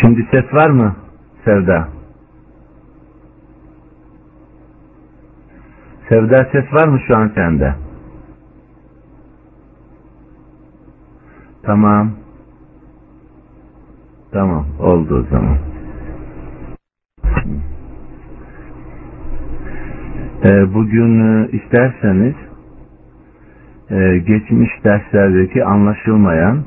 [0.00, 0.96] Şimdi ses var mı
[1.44, 1.88] Sevda?
[6.08, 7.74] Sevda ses var mı şu an sende?
[11.62, 12.10] Tamam.
[14.32, 15.58] Tamam oldu o zaman.
[20.44, 22.34] Ee, bugün e, isterseniz
[23.90, 26.64] e, geçmiş derslerdeki anlaşılmayan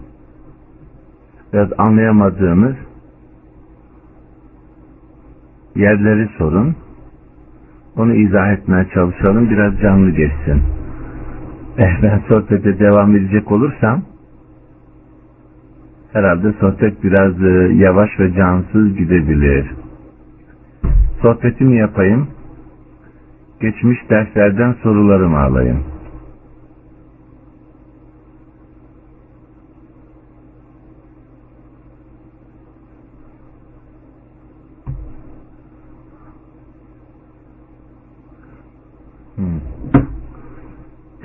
[1.54, 2.76] biraz anlayamadığımız
[5.76, 6.76] yerleri sorun.
[7.98, 9.50] Onu izah etmeye çalışalım.
[9.50, 10.64] Biraz canlı geçsin.
[11.78, 14.02] Eh, ben sohbete devam edecek olursam
[16.14, 19.72] herhalde sohbet biraz e, yavaş ve cansız gidebilir.
[21.22, 22.28] Sohbetimi yapayım.
[23.62, 25.84] Geçmiş derslerden sorularımı alayım.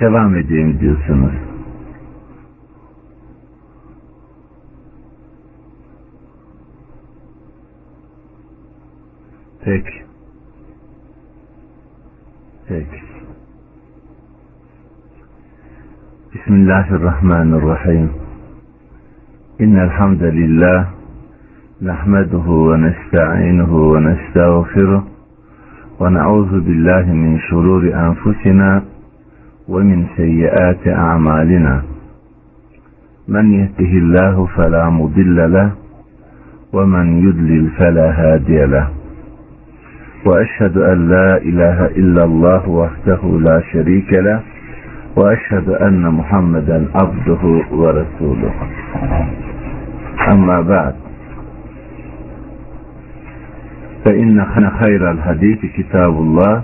[0.00, 1.32] Devam edeyim diyorsunuz.
[9.64, 10.04] Peki.
[12.68, 13.02] Peki.
[16.34, 18.10] Bismillahirrahmanirrahim.
[19.58, 20.88] İnnel hamdalillah
[21.80, 25.14] nahmeduhu ve nestainuhu ve nestağfiruh
[26.00, 28.82] ونعوذ بالله من شرور أنفسنا
[29.69, 31.81] ومن سيئات أعمالنا.
[33.27, 35.71] من يهده الله فلا مضل له
[36.73, 38.87] ومن يضلل فلا هادي له.
[40.25, 44.39] وأشهد أن لا إله إلا الله وحده لا شريك له
[45.15, 48.53] وأشهد أن محمدا عبده ورسوله.
[50.31, 50.95] أما بعد
[54.05, 54.45] فإن
[54.79, 56.63] خير الحديث كتاب الله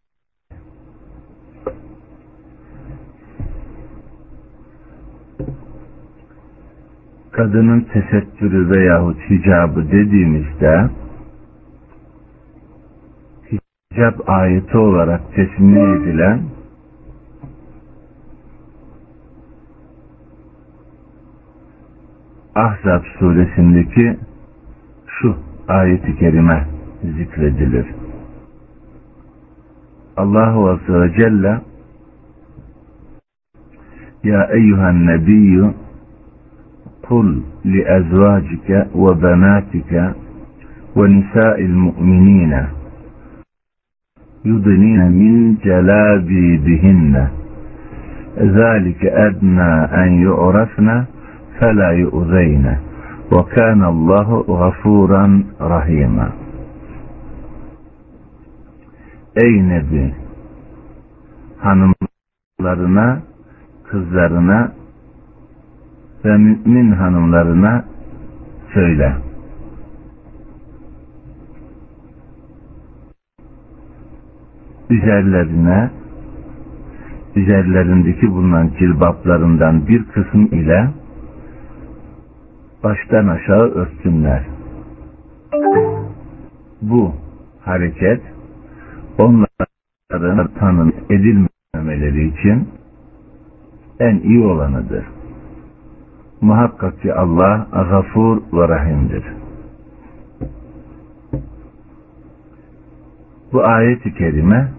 [7.31, 10.89] Kadının tesettürü veyahut hicabı dediğimizde
[13.51, 16.41] hicab ayeti olarak tesmini edilen
[22.55, 24.17] Ahzab suresindeki
[25.07, 25.35] şu
[25.67, 26.67] ayeti kerime
[27.17, 27.85] zikredilir.
[30.17, 31.61] Allahu Azze ve Celle
[34.23, 35.73] Ya eyyühen nebiyyü
[37.11, 40.13] قل لأزواجك وبناتك
[40.95, 42.53] ونساء المؤمنين
[44.45, 47.27] يضنين من جلابيبهن
[48.39, 49.71] ذلك أدنى
[50.03, 51.05] أن يعرفن
[51.59, 52.77] فلا يؤذين
[53.31, 56.29] وكان الله غفورا رحيما
[59.43, 60.13] Ey Nebi!
[61.57, 63.21] Hanımlarına
[63.83, 64.71] kızlarına
[66.25, 67.85] ve mümin hanımlarına
[68.73, 69.15] söyle.
[74.89, 75.91] Üzerlerine
[77.35, 80.89] üzerlerindeki bulunan cilbaplarından bir kısım ile
[82.83, 84.45] baştan aşağı örtsünler.
[86.81, 87.13] Bu
[87.61, 88.21] hareket
[89.19, 92.69] onların tanım edilmemeleri için
[93.99, 95.20] en iyi olanıdır.
[96.41, 99.23] Muhakkak ki Allah gafur ve rahimdir.
[103.53, 104.71] Bu ayet-i kerime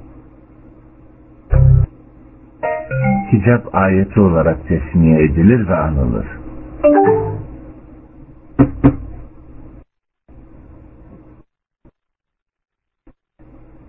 [3.33, 6.27] hicap ayeti olarak tesmiye edilir ve anılır.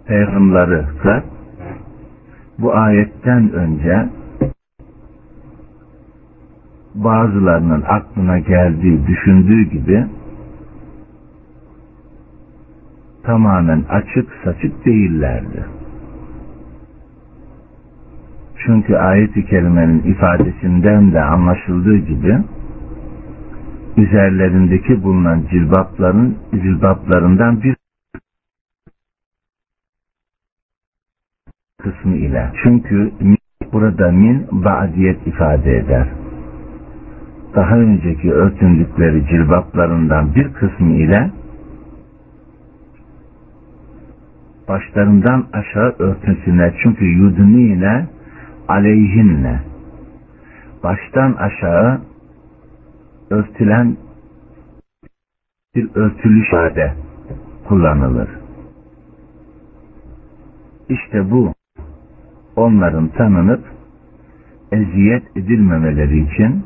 [0.08, 1.24] Peygamberleri
[2.60, 4.10] bu ayetten önce
[6.96, 10.08] bazılarının aklına geldiği, düşündüğü gibi
[13.24, 15.66] tamamen açık saçık değillerdi.
[18.66, 22.44] Çünkü ayet-i kerimenin ifadesinden de anlaşıldığı gibi
[23.98, 27.76] üzerlerindeki bulunan cilbapların cilbaplarından bir
[31.82, 32.52] kısmı ile.
[32.64, 33.12] Çünkü
[33.74, 36.08] Burada min ba'diyet ifade eder.
[37.56, 41.32] Daha önceki örtündükleri cilbaplarından bir kısmı ile
[44.68, 48.08] başlarından aşağı örtüsüne çünkü yudunine
[48.68, 49.62] aleyhinne
[50.84, 52.02] baştan aşağı
[53.30, 53.98] örtülen
[55.76, 56.94] bir örtülü ifade
[57.68, 58.30] kullanılır.
[60.90, 61.54] İşte bu
[62.56, 63.64] onların tanınıp
[64.72, 66.64] eziyet edilmemeleri için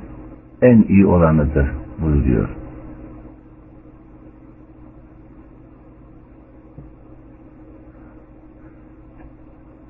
[0.62, 1.68] en iyi olanıdır
[2.02, 2.50] buyuruyor.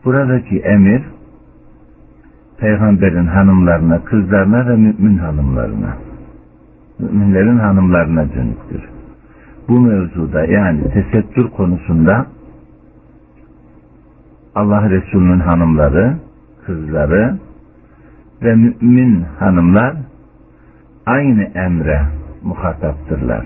[0.05, 1.03] Buradaki emir
[2.57, 6.07] peygamberin hanımlarına, kızlarına ve mümin hanımlarına
[6.99, 8.81] müminlerin hanımlarına dönüktür.
[9.67, 12.25] Bu mevzuda yani tesettür konusunda
[14.55, 16.17] Allah Resulü'nün hanımları,
[16.65, 17.37] kızları
[18.41, 19.95] ve mümin hanımlar
[21.07, 22.01] aynı emre
[22.43, 23.45] muhataptırlar.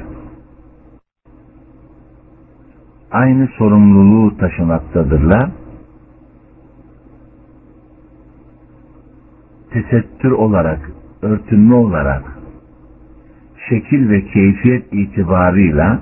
[3.11, 5.49] Aynı sorumluluğu taşımaktadırlar.
[9.73, 10.91] Tesettür olarak,
[11.21, 12.23] örtünme olarak,
[13.69, 16.01] şekil ve keyfiyet itibarıyla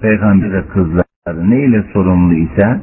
[0.00, 2.80] Peygamber kızları ne ile sorumlu ise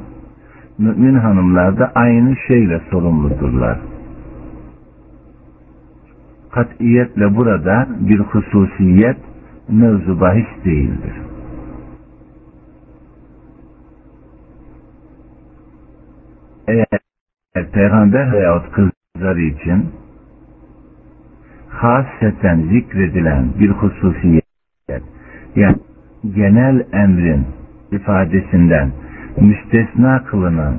[0.78, 3.95] mümin hanımlar da aynı şeyle sorumludurlar.
[6.56, 9.18] Katiyetle burada bir hususiyet
[9.70, 11.14] mevzu bahis değildir.
[16.68, 19.86] Eğer peygamber veyahut kızları için
[21.70, 24.46] haseten zikredilen bir hususiyet
[25.56, 25.78] yani
[26.36, 27.46] genel emrin
[27.92, 28.92] ifadesinden
[29.42, 30.76] müstesna kılınan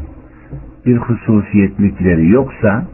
[0.87, 2.85] bir hususiyetlikleri yoksa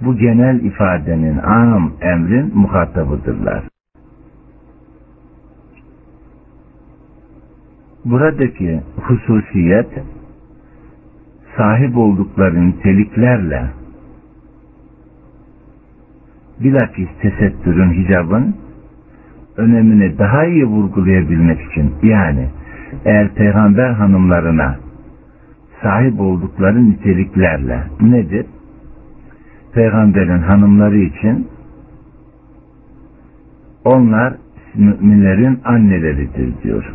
[0.00, 3.64] bu genel ifadenin am emrin muhatabıdırlar.
[8.04, 9.88] Buradaki hususiyet
[11.56, 13.70] sahip oldukları niteliklerle
[16.60, 18.56] bilakis tesettürün, hicabın
[19.56, 22.48] önemini daha iyi vurgulayabilmek için yani
[23.04, 24.76] eğer peygamber hanımlarına
[25.82, 28.46] sahip oldukları niteliklerle nedir?
[29.74, 31.48] Peygamberin hanımları için
[33.84, 34.34] onlar
[34.74, 36.94] müminlerin anneleridir diyor.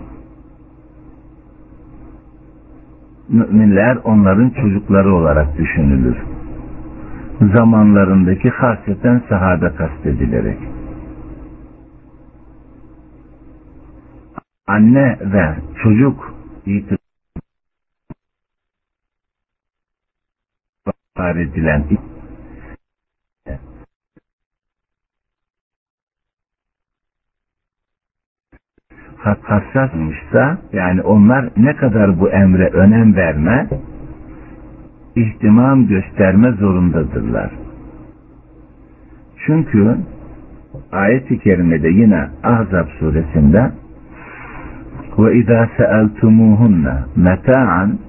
[3.30, 6.18] Müminler onların çocukları olarak düşünülür.
[7.54, 10.58] Zamanlarındaki hasreten sahabe kastedilerek.
[14.68, 16.34] anne ve çocuk
[16.66, 16.98] itibar
[21.36, 21.88] edilen
[29.26, 33.68] hassasmışsa yani onlar ne kadar bu emre önem verme
[35.16, 37.52] ihtimam gösterme zorundadırlar.
[39.46, 39.98] Çünkü
[40.92, 43.72] ayet-i kerimede yine Ahzab suresinde
[45.18, 48.00] ve izâ se'eltumuhunne meta'an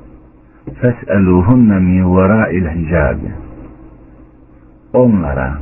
[0.81, 3.31] fes'eluhunne min verâil hicabi
[4.93, 5.59] onlara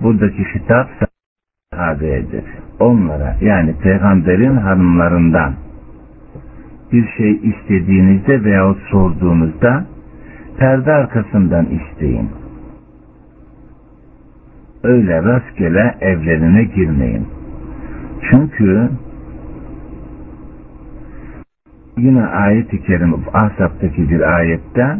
[0.00, 0.88] buradaki hitap
[1.74, 2.44] sahabeyedir.
[2.80, 5.54] Onlara yani peygamberin hanımlarından
[6.92, 9.84] bir şey istediğinizde veya sorduğunuzda
[10.58, 12.28] perde arkasından isteyin.
[14.82, 17.26] Öyle rastgele evlerine girmeyin.
[18.30, 18.88] Çünkü
[21.98, 24.96] yine ayet-i kerim Ahzab'taki bir ayette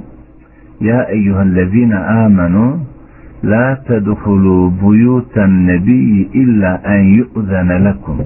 [0.81, 2.81] Ya eyyühellezine amenu
[3.51, 8.19] la tedhulu buyuten nebiyyi illa en yu'zene lekum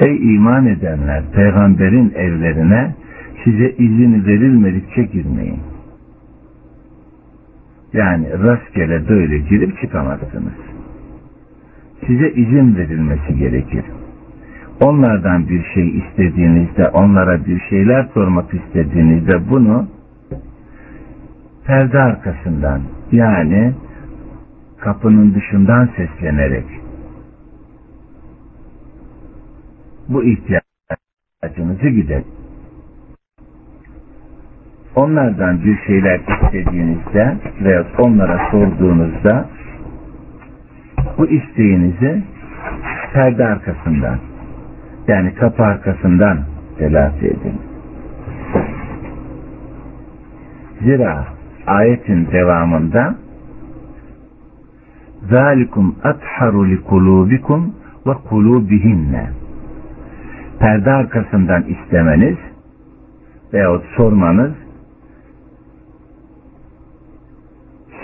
[0.00, 2.94] Ey iman edenler peygamberin evlerine
[3.44, 5.60] size izin verilmedikçe girmeyin.
[7.92, 10.58] Yani rastgele böyle girip çıkamazsınız.
[12.06, 13.84] Size izin verilmesi gerekir
[14.80, 19.86] onlardan bir şey istediğinizde, onlara bir şeyler sormak istediğinizde bunu
[21.66, 22.80] perde arkasından
[23.12, 23.72] yani
[24.80, 26.64] kapının dışından seslenerek
[30.08, 32.22] bu ihtiyacınızı gider.
[34.94, 39.48] Onlardan bir şeyler istediğinizde veya onlara sorduğunuzda
[41.18, 42.22] bu isteğinizi
[43.12, 44.18] perde arkasından
[45.08, 46.38] yani kapı arkasından
[46.78, 47.60] telafi edin.
[50.80, 51.26] Zira
[51.66, 53.14] ayetin devamında
[56.64, 57.74] li kulubikum
[58.06, 59.30] ve kulubihinne
[60.58, 62.36] perde arkasından istemeniz
[63.52, 64.52] veyahut sormanız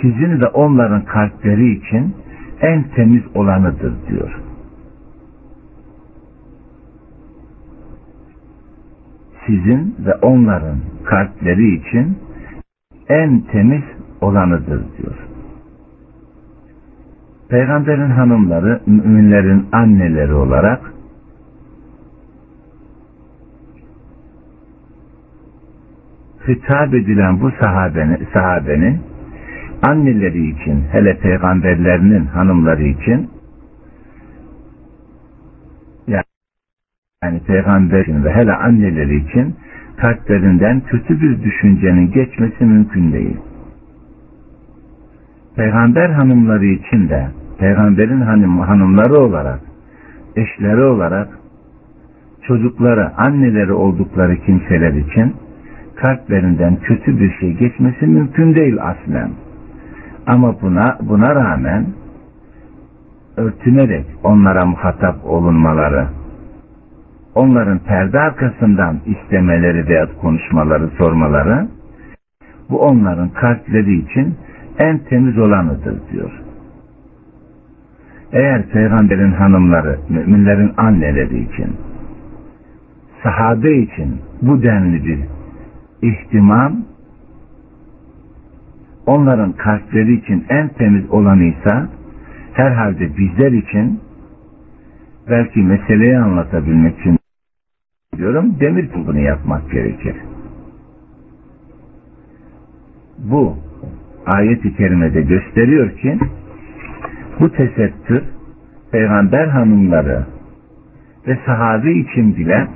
[0.01, 2.15] sizin ve onların kalpleri için
[2.61, 4.41] en temiz olanıdır diyor.
[9.47, 12.19] Sizin ve onların kalpleri için
[13.09, 13.85] en temiz
[14.21, 15.36] olanıdır diyor.
[17.49, 20.93] Peygamberin hanımları müminlerin anneleri olarak
[26.49, 29.01] hitap edilen bu sahabenin, sahabenin
[29.83, 33.31] anneleri için hele peygamberlerinin hanımları için
[37.23, 39.57] yani peygamber için ve hele anneleri için
[39.97, 43.37] kalplerinden kötü bir düşüncenin geçmesi mümkün değil.
[45.57, 49.61] Peygamber hanımları için de peygamberin hanım, hanımları olarak
[50.37, 51.29] eşleri olarak
[52.43, 55.35] çocukları, anneleri oldukları kimseler için
[55.97, 59.31] kalplerinden kötü bir şey geçmesi mümkün değil aslen.
[60.27, 61.87] Ama buna buna rağmen
[63.37, 66.07] örtünerek onlara muhatap olunmaları,
[67.35, 71.69] onların perde arkasından istemeleri veya konuşmaları, sormaları,
[72.71, 74.35] bu onların kalpleri için
[74.79, 76.31] en temiz olanıdır diyor.
[78.33, 81.77] Eğer peygamberin hanımları, müminlerin anneleri için,
[83.23, 85.19] sahabe için bu denli bir
[86.03, 86.77] ihtimam
[89.07, 91.89] onların kalpleri için en temiz olanıysa
[92.53, 94.01] herhalde bizler için
[95.31, 97.19] belki meseleyi anlatabilmek için
[98.17, 100.17] diyorum demir bunu yapmak gerekir.
[103.19, 103.57] Bu
[104.27, 106.19] ayet-i kerimede gösteriyor ki
[107.41, 108.23] bu tesettür
[108.93, 110.27] peygamber hanımları
[111.27, 112.67] ve sahabe için bile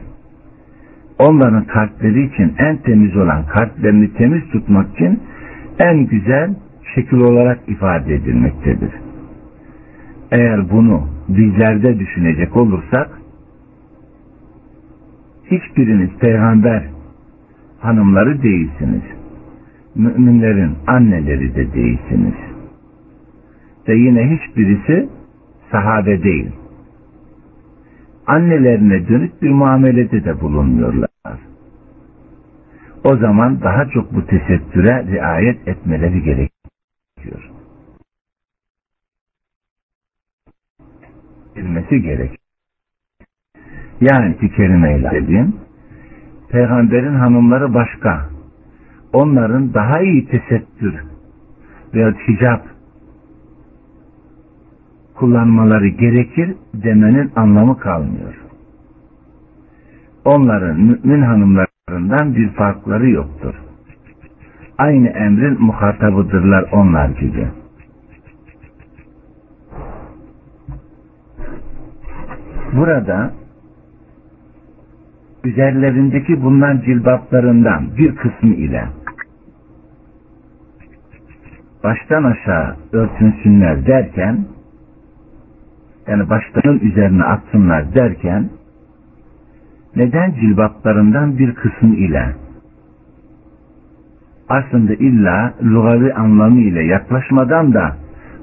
[1.18, 5.20] onların kalpleri için en temiz olan kalplerini temiz tutmak için
[5.78, 6.54] en güzel
[6.94, 8.90] şekil olarak ifade edilmektedir.
[10.32, 13.10] Eğer bunu bizlerde düşünecek olursak
[15.50, 16.82] hiçbiriniz peygamber
[17.80, 19.19] hanımları değilsiniz.
[19.94, 22.34] Müminlerin anneleri de değilsiniz.
[23.88, 25.08] Ve yine hiçbirisi
[25.70, 26.50] sahabe değil.
[28.26, 31.10] Annelerine dönük bir muamelede de bulunmuyorlar.
[33.04, 37.50] O zaman daha çok bu tesettüre riayet etmeleri gerekiyor.
[41.56, 42.36] Bilmesi gerek.
[44.00, 45.56] Yani iki kelimeyle dediğim,
[46.48, 48.29] peygamberin hanımları başka,
[49.12, 50.94] onların daha iyi tesettür
[51.94, 52.66] veya hicap
[55.14, 58.34] kullanmaları gerekir demenin anlamı kalmıyor.
[60.24, 63.54] Onların mümin hanımlarından bir farkları yoktur.
[64.78, 67.48] Aynı emrin muhatabıdırlar onlar gibi.
[72.72, 73.32] Burada
[75.44, 78.88] üzerlerindeki bulunan cilbaplarından bir kısmı ile
[81.84, 84.44] baştan aşağı örtünsünler derken
[86.06, 88.50] yani başlarının üzerine atsınlar derken
[89.96, 92.34] neden cilbaplarından bir kısmı ile
[94.48, 97.96] aslında illa lugavi anlamı ile yaklaşmadan da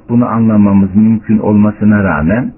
[0.10, 2.54] bunu anlamamız mümkün olmasına rağmen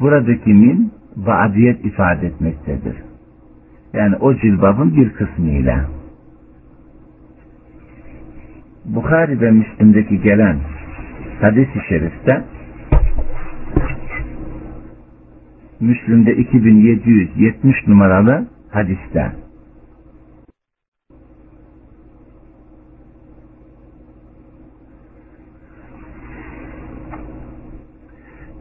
[0.00, 2.96] buradaki min vaadiyet ifade etmektedir.
[3.92, 5.99] Yani o cilbabın bir kısmıyla.
[8.94, 10.58] Bukhari ve Müslim'deki gelen
[11.40, 12.44] hadis-i şerifte
[15.80, 19.32] Müslim'de 2770 numaralı hadiste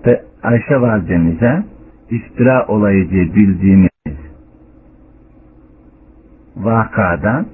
[0.05, 1.63] ve Ayşe validemize
[2.09, 3.89] iftira olayı diye bildiğimiz
[6.55, 7.45] vakadan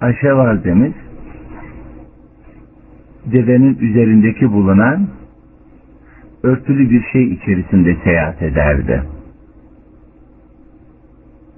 [0.00, 0.92] Ayşe validemiz
[3.32, 5.08] devenin üzerindeki bulunan
[6.42, 9.02] örtülü bir şey içerisinde seyahat ederdi.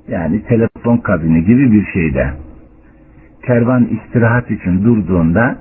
[0.08, 2.30] Yani telefon kabini gibi bir şeyde.
[3.46, 5.58] Kervan istirahat için durduğunda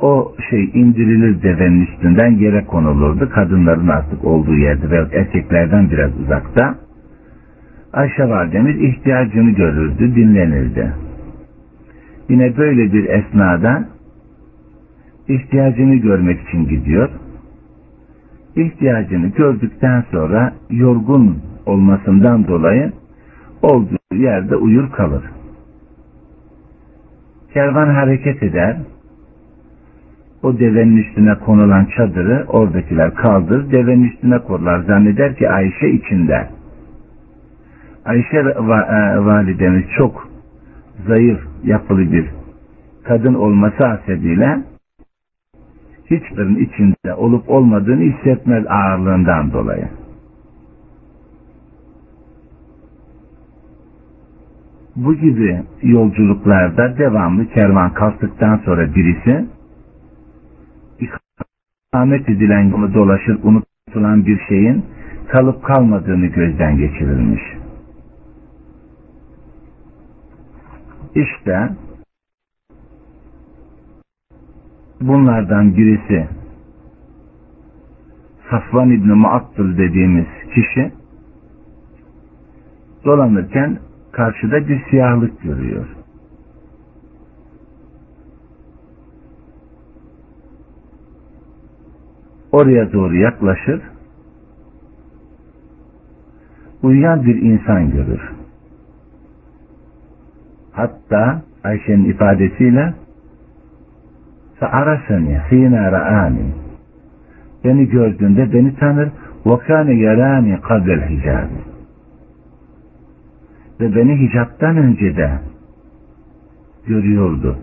[0.00, 3.30] o şey indirilir devenin üstünden yere konulurdu.
[3.30, 6.83] Kadınların artık olduğu yerde ve erkeklerden biraz uzakta.
[7.94, 10.92] Ayşe validemiz ihtiyacını görürdü, dinlenirdi.
[12.28, 13.88] Yine böyle bir esnada
[15.28, 17.08] ihtiyacını görmek için gidiyor.
[18.56, 22.92] İhtiyacını gördükten sonra yorgun olmasından dolayı
[23.62, 25.24] olduğu yerde uyur kalır.
[27.52, 28.76] Kervan hareket eder.
[30.42, 34.80] O devenin üstüne konulan çadırı oradakiler kaldır, devenin üstüne korlar.
[34.80, 36.48] Zanneder ki Ayşe içinde.
[38.04, 40.28] Ayşe e, validemiz çok
[41.06, 42.30] zayıf yapılı bir
[43.04, 44.58] kadın olması hasebiyle
[46.10, 49.88] hiçbirinin içinde olup olmadığını hissetmez ağırlığından dolayı.
[54.96, 59.46] Bu gibi yolculuklarda devamlı kervan kalktıktan sonra birisi
[61.00, 64.84] ikamet edilen yolu dolaşır unutulan bir şeyin
[65.28, 67.42] kalıp kalmadığını gözden geçirilmiş.
[71.14, 71.70] İşte
[75.00, 76.28] bunlardan birisi
[78.50, 80.92] Safvan İbni Muattul dediğimiz kişi
[83.04, 83.78] dolanırken
[84.12, 85.86] karşıda bir siyahlık görüyor.
[92.52, 93.82] Oraya doğru yaklaşır.
[96.82, 98.43] Uyuyan bir insan görür.
[100.73, 102.93] Hatta Ayşe'nin ifadesiyle
[104.59, 106.45] فَعَرَفَنِي حِينَ رَآنِي
[107.63, 109.09] Beni gördüğünde beni tanır
[109.45, 111.47] وَكَانَ يَرَانِي قَبْلَ الْحِجَابِ
[113.79, 115.31] Ve beni hicaptan önce de
[116.87, 117.57] görüyordu.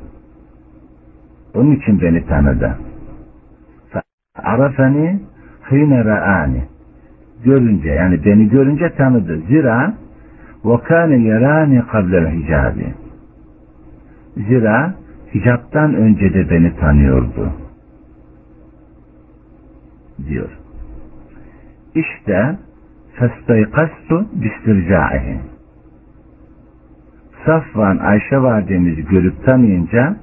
[1.54, 2.78] Onun için beni tanıdı.
[3.92, 5.16] فَعَرَفَنِي
[5.70, 6.60] حِينَ رَآنِي
[7.44, 9.40] Görünce yani beni görünce tanıdı.
[9.48, 9.94] Zira
[10.64, 12.74] وَكَانَ يَرَانِي قَبْلَ الْحِجَابِ
[14.37, 14.95] Zira
[15.33, 17.51] hicaptan önce de beni tanıyordu.
[20.27, 20.49] Diyor.
[21.95, 22.57] İşte
[23.13, 25.39] festaykastu bistircaihi.
[27.45, 30.17] Safvan Ayşe validemizi görüp tanıyınca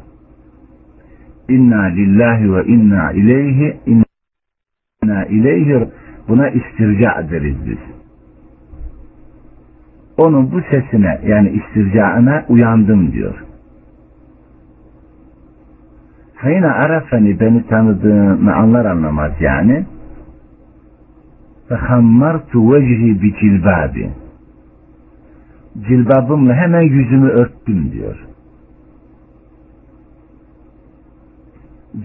[1.49, 5.88] inna lillahi ve inna ileyhi inna ileyhi
[6.29, 7.79] buna istirca deriz biz.
[10.16, 13.48] Onun bu sesine yani istircaına uyandım diyor.
[16.38, 19.87] Hayna arafeni beni tanıdığını anlar anlamaz yani.
[21.68, 24.11] Fehammartu vecihi bi cilbabi.
[25.88, 28.27] Cilbabımla hemen yüzümü örttüm diyor.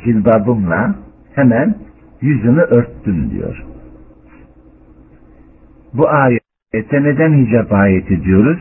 [0.03, 0.95] Cilbabımla
[1.35, 1.75] hemen
[2.21, 3.63] yüzümü örttüm diyor.
[5.93, 8.59] Bu ayete neden hicap ayeti diyoruz?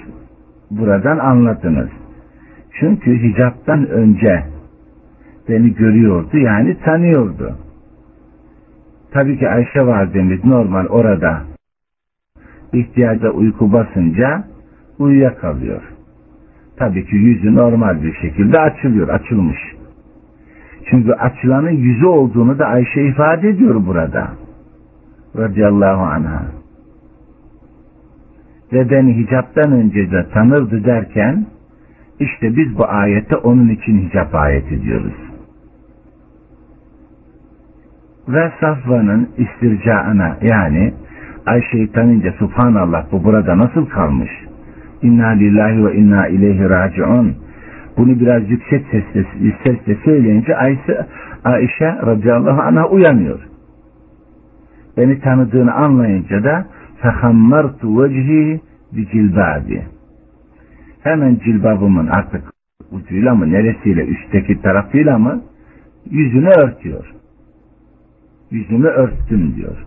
[0.71, 1.91] Buradan anladınız.
[2.81, 4.45] Çünkü hicaptan önce
[5.49, 7.57] beni görüyordu yani tanıyordu.
[9.11, 11.43] Tabii ki Ayşe validemiz normal orada
[12.73, 14.45] ihtiyaca uyku basınca
[14.99, 15.83] uyuyakalıyor.
[16.77, 19.59] Tabii ki yüzü normal bir şekilde açılıyor, açılmış.
[20.91, 24.29] Çünkü açılanın yüzü olduğunu da Ayşe ifade ediyor burada.
[25.37, 26.43] Radiyallahu anha.
[28.73, 31.47] Ve beni hicaptan önce de tanırdı derken
[32.21, 35.32] işte biz bu ayette onun için hicap ayeti diyoruz
[38.29, 40.95] ve Safvan'ın istircaına yani
[41.47, 44.31] Ayşe'yi tanınca subhanallah bu burada nasıl kalmış?
[45.03, 47.35] İnna lillahi ve inna ileyhi raciun.
[47.97, 49.25] Bunu biraz yüksek sesle,
[49.65, 51.07] sesle söyleyince Ayşe,
[51.45, 53.41] Ayşe radıyallahu anh'a uyanıyor.
[54.97, 56.67] Beni tanıdığını anlayınca da
[57.03, 58.61] fehammartu vecihi
[58.93, 59.83] bi cilbabi.
[61.03, 62.43] Hemen cilbabımın artık
[62.93, 65.43] ucuyla mı neresiyle üstteki tarafıyla mı
[66.11, 67.22] yüzünü örtüyor
[68.53, 69.87] yüzümü örttüm diyor.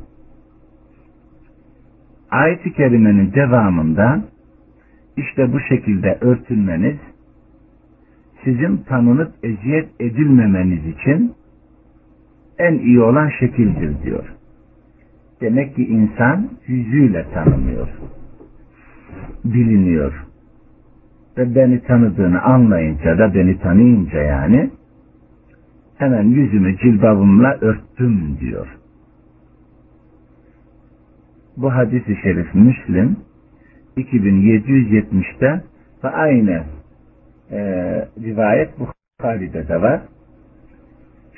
[2.31, 4.23] Ayet-i Kerime'nin devamında
[5.17, 6.97] işte bu şekilde örtünmeniz
[8.43, 11.33] sizin tanınıp eziyet edilmemeniz için
[12.59, 14.33] en iyi olan şekildir diyor.
[15.41, 17.87] Demek ki insan yüzüyle tanınıyor.
[19.45, 20.25] Biliniyor.
[21.37, 24.69] Ve beni tanıdığını anlayınca da beni tanıyınca yani
[25.97, 28.67] hemen yüzümü cilbabımla örttüm diyor.
[31.57, 33.17] Bu hadis-i şerif Müslim
[33.97, 35.63] 2770'te
[36.03, 36.63] ve aynı
[37.51, 37.59] e,
[38.23, 40.01] rivayet Bukhari'de de var.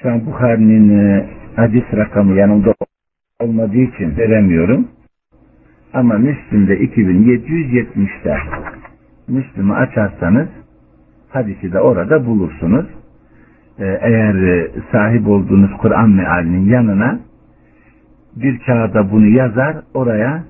[0.02, 2.74] Şu an Bukhari'nin e, hadis rakamı yanımda
[3.40, 4.88] olmadığı için veremiyorum.
[5.94, 8.38] Ama Müslüm'de 2770'te
[9.28, 10.48] Müslüm'ü açarsanız
[11.30, 12.86] hadisi de orada bulursunuz.
[13.80, 17.20] Ee, eğer e, sahip olduğunuz Kur'an mealinin yanına
[18.36, 20.44] bir kağıda bunu yazar oraya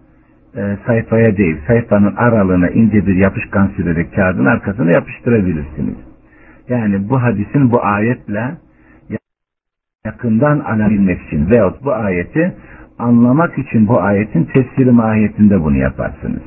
[0.55, 5.95] e, sayfaya değil sayfanın aralığına ince bir yapışkan sürerek kağıdın arkasına yapıştırabilirsiniz.
[6.69, 8.57] Yani bu hadisin bu ayetle
[10.05, 12.53] yakından alabilmek için veyahut bu ayeti
[12.99, 16.43] anlamak için bu ayetin tefsiri mahiyetinde bunu yaparsınız.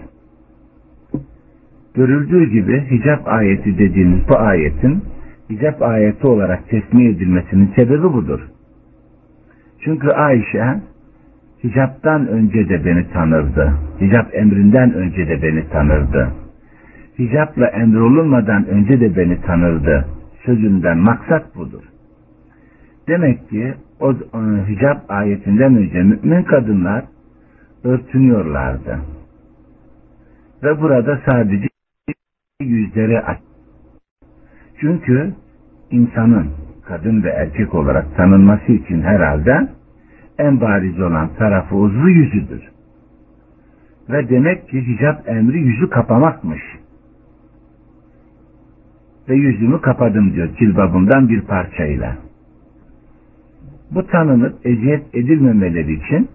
[1.94, 5.04] Görüldüğü gibi hicap ayeti dediğimiz bu ayetin
[5.50, 8.40] hicap ayeti olarak tesmih edilmesinin sebebi budur.
[9.84, 10.80] Çünkü Ayşe
[11.64, 13.72] hicaptan önce de beni tanırdı.
[14.00, 16.32] Hicap emrinden önce de beni tanırdı.
[17.18, 20.06] Hicapla emrolunmadan önce de beni tanırdı.
[20.44, 21.82] Sözünden maksat budur.
[23.08, 24.16] Demek ki o e,
[24.68, 27.04] hicap ayetinden önce mümin kadınlar
[27.84, 28.98] örtünüyorlardı.
[30.62, 31.68] Ve burada sadece
[32.60, 33.49] yüzleri aç.
[34.80, 35.34] Çünkü
[35.90, 36.50] insanın
[36.84, 39.68] kadın ve erkek olarak tanınması için herhalde
[40.38, 42.62] en bariz olan tarafı uzvu yüzüdür.
[44.08, 46.62] Ve demek ki hicap emri yüzü kapamakmış.
[49.28, 52.16] Ve yüzümü kapadım diyor cilbabımdan bir parçayla.
[53.90, 56.28] Bu tanınıp eziyet edilmemeleri için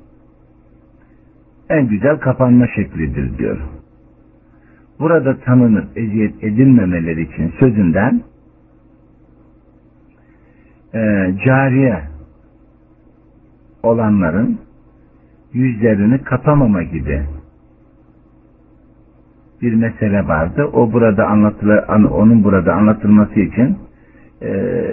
[1.70, 3.58] en güzel kapanma şeklidir diyor.
[5.00, 8.22] Burada tanınıp eziyet edilmemeleri için sözünden
[10.96, 12.02] e, cariye
[13.84, 14.60] olanların
[15.54, 17.26] yüzlerini kapamama gibi
[19.62, 20.64] bir mesele vardı.
[20.74, 23.78] O burada anlatılı, onun burada anlatılması için
[24.42, 24.50] e,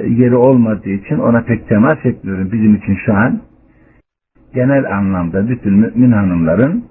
[0.09, 2.53] yeri olmadığı için ona pek temas etmiyorum.
[2.53, 3.41] Bizim için şu an
[4.55, 6.85] genel anlamda bütün mümin hanımların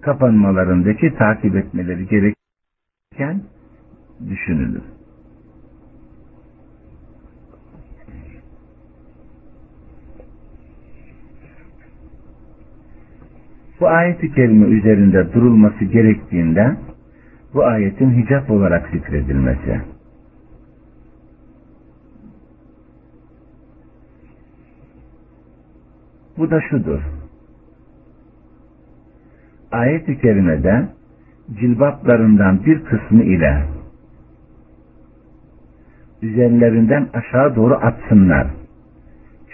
[0.00, 3.40] kapanmalarındaki takip etmeleri gereken
[4.28, 4.95] düşünülür.
[13.80, 16.78] Bu ayeti kelime üzerinde durulması gerektiğinden
[17.54, 19.80] bu ayetin hicap olarak zikredilmesi.
[26.38, 27.00] Bu da şudur.
[29.72, 30.88] Ayet-i kerimede
[31.60, 33.62] cilbaplarından bir kısmı ile
[36.22, 38.46] üzerlerinden aşağı doğru atsınlar.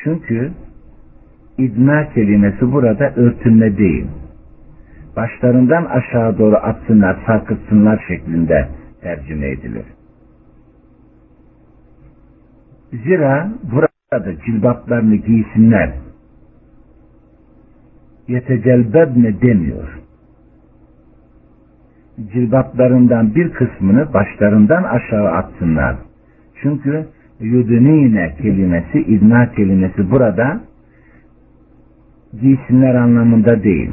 [0.02, 0.52] Çünkü
[1.58, 4.06] idna kelimesi burada örtünme değil.
[5.16, 8.68] Başlarından aşağı doğru atsınlar, sarkıtsınlar şeklinde
[9.00, 9.84] tercüme edilir.
[12.92, 15.92] Zira burada cilbaplarını giysinler,
[18.28, 19.98] yetecelbebne demiyor.
[22.32, 25.96] Cilbaplarından bir kısmını başlarından aşağı atsınlar.
[26.62, 27.06] Çünkü
[27.40, 30.60] yudunine kelimesi, idna kelimesi burada
[32.40, 33.90] giysinler anlamında değil.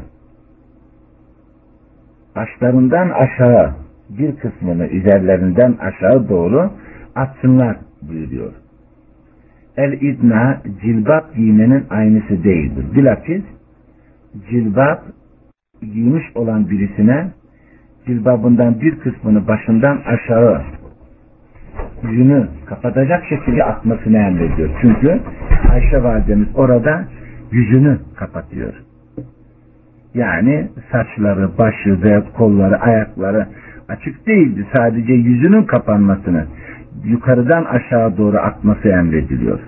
[2.35, 3.73] Başlarından aşağı
[4.09, 6.71] bir kısmını üzerlerinden aşağı doğru
[7.15, 8.51] atsınlar buyuruyor.
[9.77, 12.85] El idna cilbap giymenin aynısı değildir.
[12.95, 13.43] Bilakis
[14.49, 15.03] cilbap
[15.81, 17.27] giymiş olan birisine
[18.05, 20.61] cilbabından bir kısmını başından aşağı
[22.03, 24.69] yüzünü kapatacak şekilde atmasını emrediyor.
[24.81, 25.19] Çünkü
[25.71, 27.05] Ayşe validemiz orada
[27.51, 28.73] yüzünü kapatıyor.
[30.13, 33.47] Yani saçları, başı ve kolları, ayakları
[33.89, 34.67] açık değildi.
[34.75, 36.45] Sadece yüzünün kapanmasını
[37.05, 39.59] yukarıdan aşağı doğru atması emrediliyor.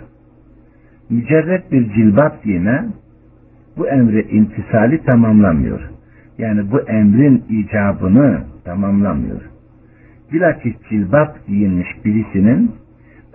[1.10, 2.86] Mücerret bir cilbap giyme
[3.78, 5.82] bu emri imtisali tamamlamıyor.
[6.38, 9.42] Yani bu emrin icabını tamamlamıyor.
[10.34, 12.72] Bilakis cilbap giyinmiş birisinin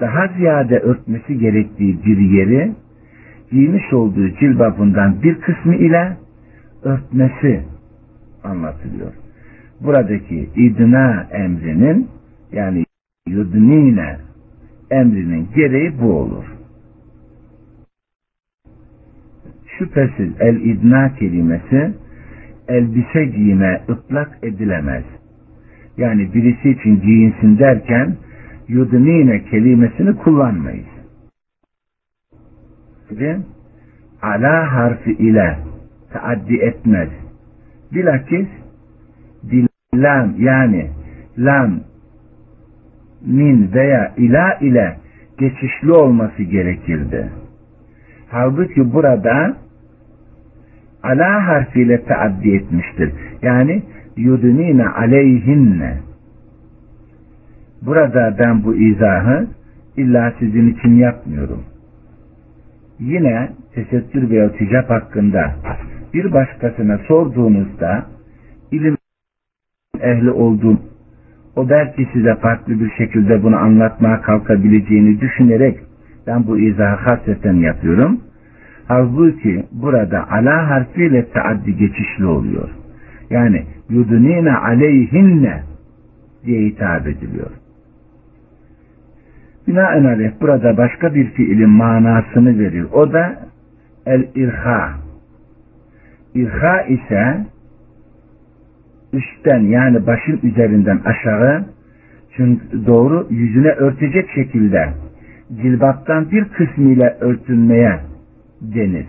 [0.00, 2.72] daha ziyade örtmesi gerektiği bir yeri
[3.50, 6.16] giymiş olduğu cilbabından bir kısmı ile
[6.82, 7.62] örtmesi
[8.44, 9.12] anlatılıyor.
[9.80, 12.09] Buradaki idna emrinin
[12.52, 12.85] yani
[13.28, 14.16] yudnine
[14.90, 16.44] emrinin gereği bu olur.
[19.78, 21.94] Şüphesiz el-idna kelimesi
[22.68, 25.04] elbise giyime ıtlak edilemez.
[25.96, 28.16] Yani birisi için giyinsin derken
[28.68, 30.95] yudnine kelimesini kullanmayız.
[33.10, 33.36] Ve
[34.22, 35.58] ala harfi ile
[36.12, 37.08] taaddi etmez.
[37.92, 38.48] Bilakis
[39.94, 40.90] lam yani
[41.38, 41.80] lam
[43.26, 44.96] min veya ila ile
[45.38, 47.30] geçişli olması gerekirdi.
[48.30, 49.56] Halbuki burada
[51.02, 53.12] ala harfiyle taaddi etmiştir.
[53.42, 53.82] Yani
[54.16, 55.98] yudunine aleyhinne.
[57.82, 59.46] Burada ben bu izahı
[59.96, 61.64] illa sizin için yapmıyorum.
[62.98, 65.54] Yine tesettür veya ticap hakkında
[66.14, 68.06] bir başkasına sorduğunuzda
[68.72, 68.96] ilim
[70.00, 70.80] ehli olduğum
[71.56, 75.78] o belki size farklı bir şekilde bunu anlatmaya kalkabileceğini düşünerek
[76.26, 78.20] ben bu izahı hasreten yapıyorum.
[78.88, 82.68] Halbuki burada ala harfiyle taaddi geçişli oluyor.
[83.30, 85.62] Yani yudunine aleyhinne
[86.44, 87.50] diye hitap ediliyor.
[89.66, 92.88] Binaenaleyh burada başka bir fiilin manasını veriyor.
[92.92, 93.37] O da
[94.07, 94.94] el-irha.
[96.35, 97.46] İrha ise
[99.12, 101.64] üstten yani başın üzerinden aşağı
[102.37, 104.88] çünkü doğru yüzüne örtecek şekilde
[105.62, 108.00] cilbattan bir kısmıyla örtünmeye
[108.61, 109.07] denir.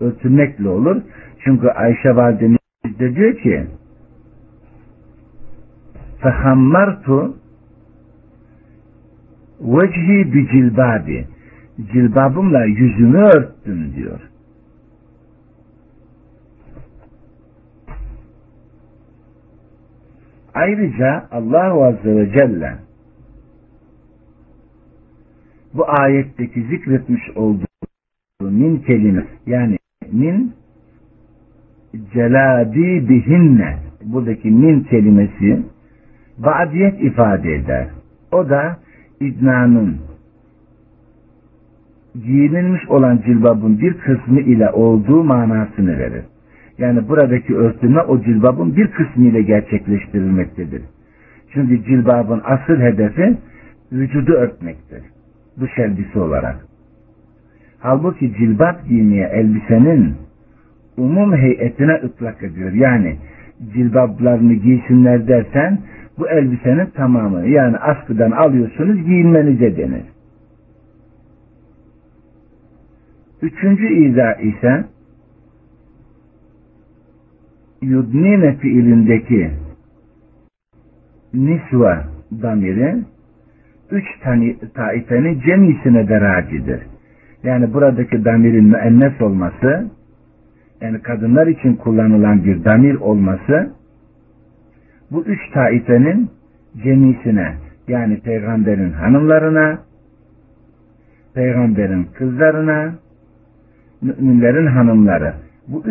[0.00, 1.02] Örtünmekle olur.
[1.44, 2.58] Çünkü Ayşe validemiz
[2.98, 3.66] de diyor ki
[6.22, 7.36] fehammartu
[9.62, 11.26] vecihi bi cilbabi
[11.92, 14.20] cilbabımla yüzümü örttüm diyor.
[20.54, 22.78] Ayrıca Allah Azze ve Celle
[25.74, 27.66] bu ayetteki zikretmiş olduğu
[28.40, 29.78] min kelime yani
[30.12, 30.52] min
[32.14, 35.62] celadi bihinne buradaki min kelimesi
[36.38, 37.88] badiyet ifade eder.
[38.32, 38.78] O da
[39.26, 39.96] idnanın
[42.14, 46.24] giyinilmiş olan cilbabın bir kısmı ile olduğu manasını verir.
[46.78, 50.82] Yani buradaki örtülme o cilbabın bir kısmı ile gerçekleştirilmektedir.
[51.52, 53.38] Çünkü cilbabın asıl hedefi
[53.92, 55.02] vücudu örtmektir.
[55.60, 56.66] Dış elbise olarak.
[57.78, 60.14] Halbuki cilbap giymeye elbisenin
[60.96, 62.72] umum heyetine ıtlak ediyor.
[62.72, 63.16] Yani
[63.74, 65.78] cilbaplarını giysinler dersen
[66.18, 70.04] bu elbisenin tamamını yani askıdan alıyorsunuz giyinmenize denir.
[73.42, 74.84] Üçüncü izah ise
[77.82, 79.50] yudnine fiilindeki
[81.34, 82.04] nisva
[82.42, 82.96] damiri
[83.90, 86.80] üç tane taifenin cemisine de racidir.
[87.42, 89.90] Yani buradaki damirin müennes olması
[90.80, 93.72] yani kadınlar için kullanılan bir damir olması
[95.12, 96.30] bu üç taifenin
[96.82, 97.54] cemisine
[97.88, 99.78] yani peygamberin hanımlarına
[101.34, 102.94] peygamberin kızlarına
[104.02, 105.34] müminlerin hanımları
[105.68, 105.82] bu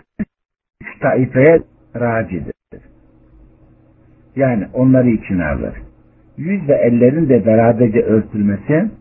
[0.82, 1.60] üç taifeye
[1.96, 2.54] racidir.
[4.36, 5.74] Yani onları içine alır.
[6.38, 8.92] Yüz ve ellerin de beraberce örtülmesi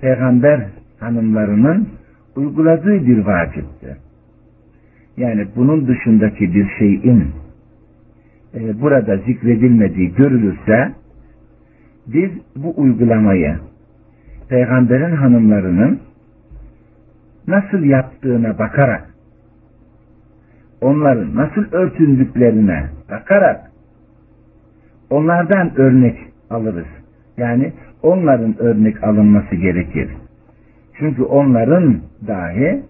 [0.00, 0.66] peygamber
[1.00, 1.88] hanımlarının
[2.36, 3.96] uyguladığı bir vaciptir.
[5.16, 7.32] Yani bunun dışındaki bir şeyin
[8.54, 10.92] e, burada zikredilmediği görülürse
[12.06, 13.58] biz bu uygulamayı
[14.48, 16.00] peygamberin hanımlarının
[17.46, 19.10] nasıl yaptığına bakarak
[20.80, 23.70] onların nasıl örtündüklerine bakarak
[25.10, 26.18] onlardan örnek
[26.50, 26.86] alırız.
[27.36, 30.10] Yani onların örnek alınması gerekir.
[30.98, 32.82] Çünkü onların dahi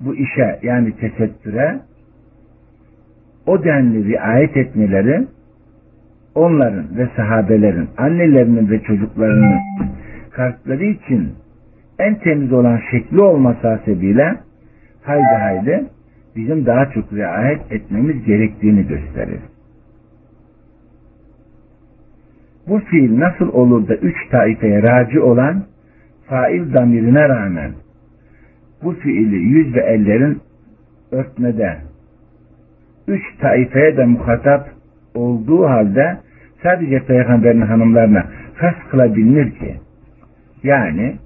[0.00, 1.80] bu işe yani tesettüre
[3.46, 5.26] o denli riayet etmeleri
[6.34, 9.58] onların ve sahabelerin annelerinin ve çocuklarının
[10.30, 11.32] kalpleri için
[11.98, 14.36] en temiz olan şekli olması hasebiyle
[15.02, 15.86] haydi haydi
[16.36, 19.40] bizim daha çok riayet etmemiz gerektiğini gösterir.
[22.68, 25.64] Bu fiil nasıl olur da üç taifeye raci olan
[26.26, 27.72] fail damirine rağmen
[28.82, 30.40] bu fiili yüz ve ellerin
[31.10, 31.76] örtmede
[33.08, 34.68] üç taifeye de muhatap
[35.14, 36.16] olduğu halde
[36.62, 39.74] sadece peygamberin hanımlarına has kılabilir ki
[40.62, 41.16] yani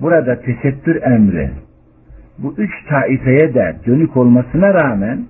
[0.00, 1.50] burada tesettür emri
[2.38, 5.24] bu üç taifeye de dönük olmasına rağmen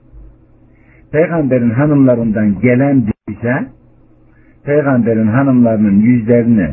[1.12, 3.66] peygamberin hanımlarından gelen bize
[4.64, 6.71] peygamberin hanımlarının yüzlerini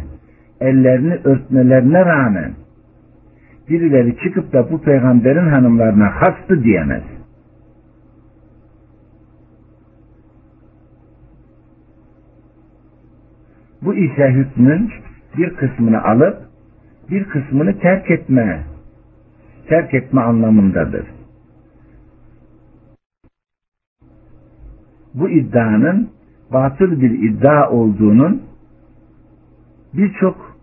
[0.61, 2.51] ellerini örtmelerine rağmen
[3.69, 7.03] birileri çıkıp da bu peygamberin hanımlarına hastı diyemez.
[13.81, 14.91] Bu ise hükmün
[15.37, 16.37] bir kısmını alıp
[17.09, 18.63] bir kısmını terk etme
[19.67, 21.05] terk etme anlamındadır.
[25.13, 26.09] Bu iddianın
[26.53, 28.43] batıl bir iddia olduğunun
[29.93, 30.57] birçok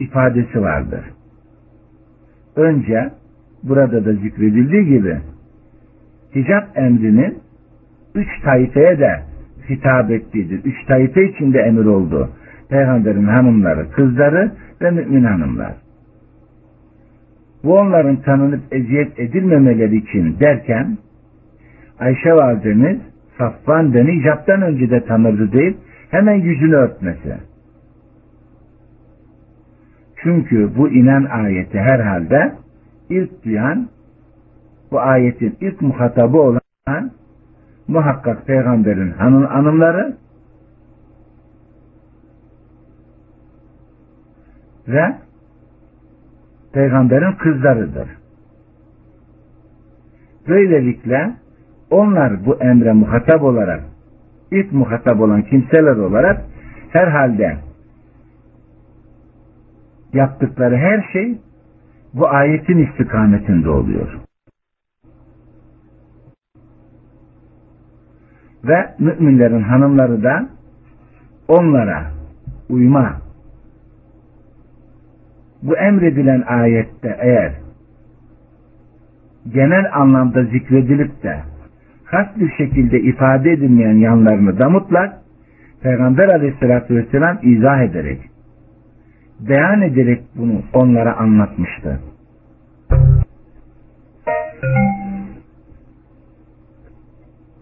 [0.00, 1.04] ifadesi vardır.
[2.56, 3.12] önce
[3.62, 5.20] burada da zikredildiği gibi
[6.34, 7.38] hicap emrinin
[8.14, 9.29] üç taifeye de
[9.70, 10.64] hitap ettiğidir.
[10.64, 12.30] Üç taife içinde emir oldu.
[12.68, 14.52] Peygamberin hanımları, kızları
[14.82, 15.72] ve mümin hanımlar.
[17.64, 20.98] Bu onların tanınıp eziyet edilmemeleri için derken
[21.98, 22.98] Ayşe validemiz
[23.38, 25.76] Safvan beni icaptan önce de tanırdı deyip
[26.10, 27.36] hemen yüzünü örtmesi.
[30.22, 32.52] Çünkü bu inen ayeti herhalde
[33.10, 33.88] ilk duyan
[34.90, 37.10] bu ayetin ilk muhatabı olan
[37.90, 40.16] muhakkak peygamberin hanım hanımları
[44.88, 45.16] ve
[46.72, 48.08] peygamberin kızlarıdır.
[50.48, 51.32] Böylelikle
[51.90, 53.80] onlar bu emre muhatap olarak
[54.50, 56.44] ilk muhatap olan kimseler olarak
[56.90, 57.58] herhalde
[60.12, 61.38] yaptıkları her şey
[62.14, 64.29] bu ayetin istikametinde oluyor.
[68.64, 70.48] Ve müminlerin hanımları da
[71.48, 72.10] onlara
[72.68, 73.16] uyma
[75.62, 77.52] bu emredilen ayette eğer
[79.52, 81.40] genel anlamda zikredilip de
[82.04, 85.20] has bir şekilde ifade edilmeyen yanlarını da mutlak
[85.82, 88.20] Peygamber aleyhissalatü vesselam izah ederek
[89.40, 92.00] beyan ederek bunu onlara anlatmıştı.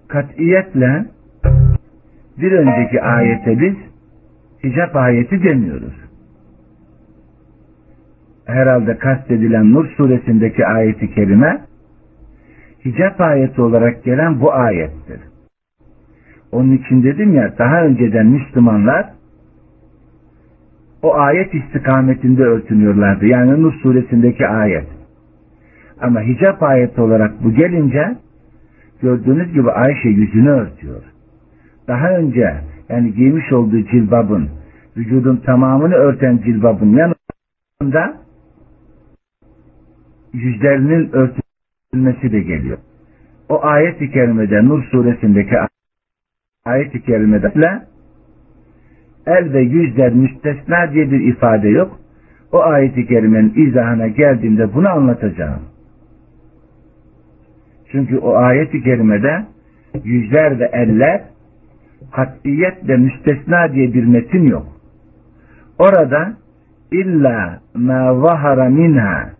[0.08, 1.04] Katiyetle
[2.38, 3.74] bir önceki ayete biz
[4.64, 5.94] hicap ayeti demiyoruz.
[8.46, 11.60] Herhalde kastedilen Nur suresindeki ayeti kerime
[12.84, 15.20] hicap ayeti olarak gelen bu ayettir.
[16.52, 19.06] Onun için dedim ya daha önceden Müslümanlar
[21.02, 23.26] o ayet istikametinde örtünüyorlardı.
[23.26, 24.86] Yani Nur suresindeki ayet.
[26.00, 28.16] Ama hicap ayeti olarak bu gelince
[29.02, 31.02] gördüğünüz gibi Ayşe yüzünü örtüyor.
[31.88, 34.48] Daha önce yani giymiş olduğu cilbabın
[34.96, 38.14] vücudun tamamını örten cilbabın yanında
[40.32, 42.78] yüzlerinin örtülmesi de geliyor.
[43.48, 45.56] O ayet-i kerimede Nur suresindeki
[46.64, 47.52] ayet-i kerimede
[49.26, 51.98] el ve yüzler müstesna diye bir ifade yok.
[52.52, 55.62] O ayet-i kerimenin izahına geldiğimde bunu anlatacağım.
[57.92, 59.46] Çünkü o ayet-i kerimede
[60.04, 61.24] yüzler ve eller
[62.12, 64.66] katiyetle müstesna diye bir metin yok.
[65.78, 66.36] Orada
[66.92, 69.30] illa ma zahara minha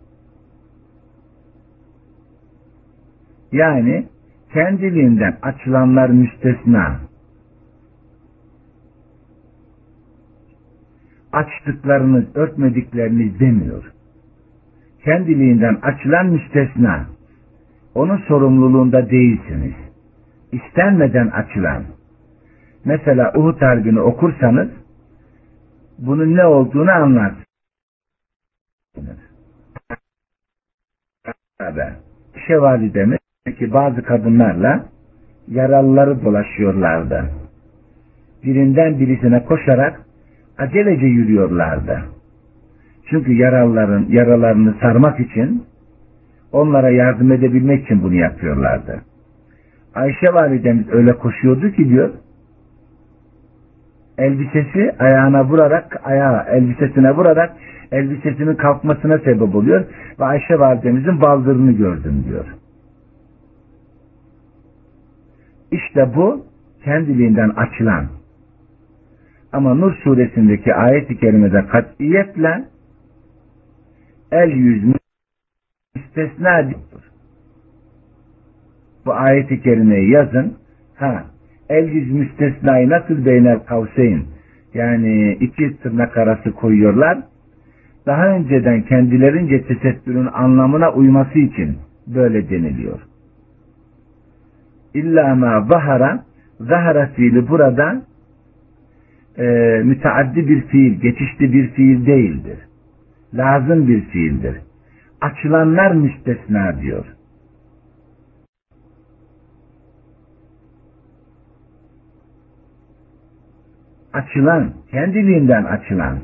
[3.51, 4.07] yani
[4.53, 6.99] kendiliğinden açılanlar müstesna
[11.33, 13.83] açtıklarınız, örtmedikleriniz demiyor.
[15.03, 17.05] Kendiliğinden açılan müstesna.
[17.95, 19.73] Onun sorumluluğunda değilsiniz.
[20.51, 21.83] İstenmeden açılan.
[22.85, 24.69] Mesela Uhud Harbi'ni okursanız
[25.97, 27.45] bunun ne olduğunu anlarsınız.
[32.47, 33.19] Şevalidemiz
[33.59, 34.85] ki bazı kadınlarla
[35.47, 37.25] yaralıları dolaşıyorlardı.
[38.43, 40.01] Birinden birisine koşarak
[40.57, 42.01] acelece yürüyorlardı.
[43.09, 45.63] Çünkü yaralıların yaralarını sarmak için
[46.51, 49.01] onlara yardım edebilmek için bunu yapıyorlardı.
[49.95, 52.09] Ayşe validemiz öyle koşuyordu ki diyor
[54.19, 57.55] elbisesi ayağına vurarak ayağı elbisesine vurarak
[57.91, 59.85] elbisesinin kalkmasına sebep oluyor
[60.19, 62.45] ve Ayşe validemizin baldırını gördüm diyor.
[65.71, 66.45] İşte bu
[66.83, 68.05] kendiliğinden açılan
[69.53, 72.65] ama Nur suresindeki ayet-i kerimede katiyetle
[74.31, 74.83] el yüz
[76.19, 77.03] müstesna diyor.
[79.05, 80.53] Bu ayet-i kerimeyi yazın.
[80.95, 81.25] Ha,
[81.69, 84.23] el yüz müstesnayı nasıl beynel kavseyn
[84.73, 87.17] yani iki tırnak arası koyuyorlar.
[88.05, 92.99] Daha önceden kendilerince tesettürün anlamına uyması için böyle deniliyor.
[94.93, 96.23] İlla ma zahara
[96.59, 98.01] zahara fiili burada
[99.37, 99.43] e,
[99.83, 102.57] müteaddi bir fiil, geçişli bir fiil değildir.
[103.33, 104.55] Lazım bir fiildir.
[105.21, 107.05] Açılanlar müstesna diyor.
[114.13, 116.19] Açılan, kendiliğinden açılan,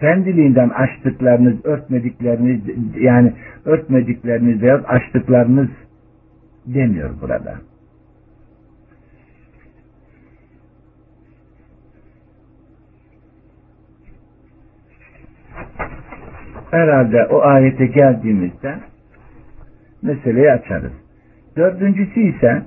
[0.00, 2.60] kendiliğinden açtıklarınız, örtmedikleriniz,
[2.96, 3.32] yani
[3.64, 5.68] örtmedikleriniz veya açtıklarınız
[6.66, 7.71] demiyor burada.
[16.72, 18.74] Herhalde o ayete geldiğimizde
[20.02, 20.92] meseleyi açarız.
[21.56, 22.62] Dördüncüsü ise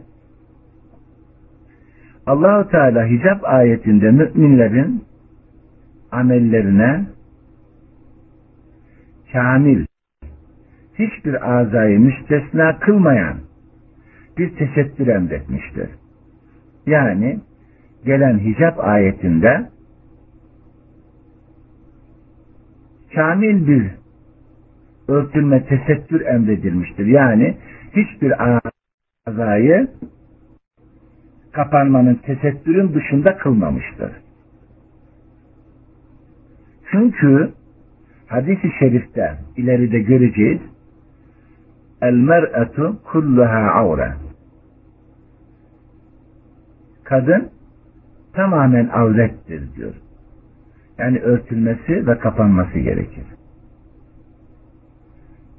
[2.25, 5.03] Allahu Teala hicap ayetinde müminlerin
[6.11, 7.05] amellerine
[9.33, 9.85] kamil
[10.99, 13.37] hiçbir azayı müstesna kılmayan
[14.37, 15.89] bir tesettür emretmiştir.
[16.87, 17.39] Yani
[18.05, 19.69] gelen hicap ayetinde
[23.15, 23.91] kamil bir
[25.07, 27.05] örtülme tesettür emredilmiştir.
[27.05, 27.57] Yani
[27.95, 28.33] hiçbir
[29.27, 29.87] azayı
[31.51, 34.11] kapanmanın tesettürün dışında kılmamıştır.
[36.91, 37.51] Çünkü
[38.27, 40.61] hadisi şerifte ileride göreceğiz
[42.01, 44.13] el mer'etu kulluha avre
[47.03, 47.49] kadın
[48.33, 49.93] tamamen avrettir diyor.
[50.97, 53.23] Yani örtülmesi ve kapanması gerekir.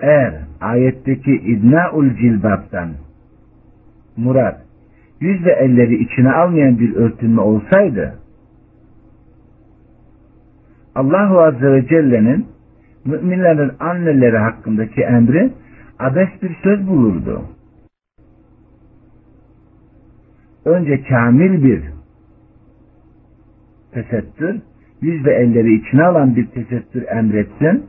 [0.00, 2.90] Eğer ayetteki idnaul cilbaptan
[4.16, 4.62] murat
[5.20, 8.18] yüz ve elleri içine almayan bir örtünme olsaydı
[10.94, 12.46] Allahu Azze ve Celle'nin
[13.04, 15.52] müminlerin anneleri hakkındaki emri
[15.98, 17.42] abes bir söz bulurdu.
[20.64, 21.82] Önce kamil bir
[23.92, 24.60] tesettür,
[25.00, 27.86] yüz ve elleri içine alan bir tesettür emretsin.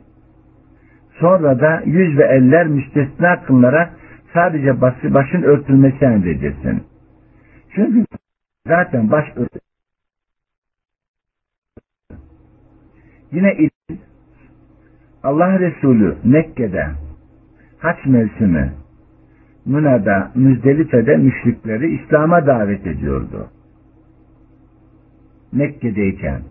[1.20, 3.92] Sonra da yüz ve eller müstesna kılınarak
[4.34, 4.80] sadece
[5.14, 6.82] başın örtülmesi emredilsin.
[7.74, 8.04] Çünkü
[8.66, 9.68] zaten baş örtülmesi
[13.32, 13.68] Yine
[15.22, 16.86] Allah Resulü Mekke'de
[17.78, 18.72] haç mevsimi
[19.66, 23.50] Müna'da, Müzdelife'de müşrikleri İslam'a davet ediyordu.
[25.52, 26.42] Mekke'deyken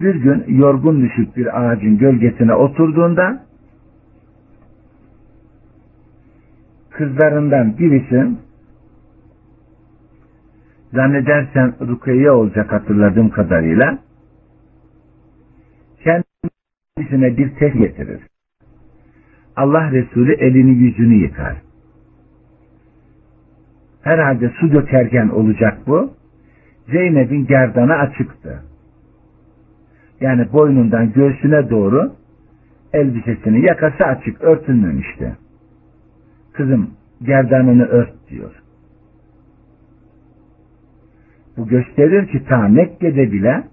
[0.00, 3.44] bir gün yorgun düşük bir ağacın gölgesine oturduğunda
[6.90, 8.28] kızlarından birisi
[10.92, 13.98] zannedersem Rukiye olacak hatırladığım kadarıyla
[16.04, 18.20] kendisine bir test getirir.
[19.56, 21.56] Allah Resulü elini yüzünü yıkar.
[24.02, 26.12] Herhalde su dökerken olacak bu.
[26.90, 28.67] Zeynep'in gerdanı açıktı.
[30.20, 32.12] Yani boynundan göğsüne doğru
[32.92, 35.36] elbisesini yakası açık örtülmemişti.
[36.52, 36.90] Kızım
[37.22, 38.62] gerdanını ört diyor.
[41.56, 43.64] Bu gösterir ki ta Mekke'de bile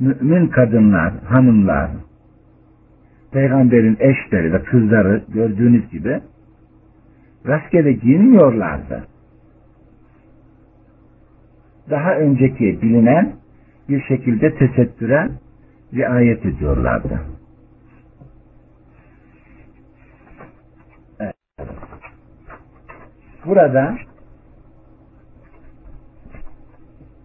[0.00, 1.90] mümin kadınlar, hanımlar,
[3.32, 6.20] peygamberin eşleri ve kızları gördüğünüz gibi
[7.46, 9.04] rastgele giyinmiyorlardı.
[11.90, 13.39] Daha önceki bilinen
[13.90, 15.30] bir şekilde tesettüre
[15.94, 17.20] riayet ediyorlardı.
[23.46, 23.96] Burada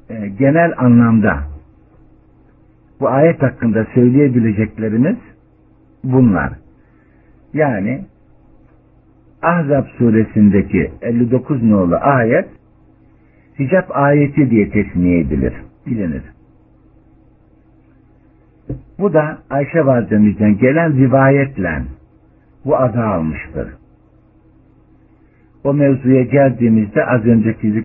[0.10, 1.44] e, genel anlamda
[3.00, 5.18] bu ayet hakkında söyleyebileceklerimiz
[6.04, 6.54] bunlar.
[7.54, 8.06] Yani
[9.42, 12.50] Ahzab suresindeki 59 nolu ayet
[13.60, 15.54] hicap ayeti diye tesmiye edilir,
[15.86, 16.35] bilinir.
[19.00, 21.84] Bu da Ayşe validemizden gelen rivayetle
[22.66, 23.68] bu adı almıştır.
[25.64, 27.84] O mevzuya geldiğimizde az önceki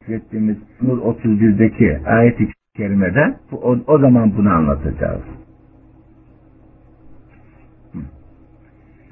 [0.00, 5.22] zikrettiğimiz Nur 31'deki ayet-i kerimede o, o zaman bunu anlatacağız.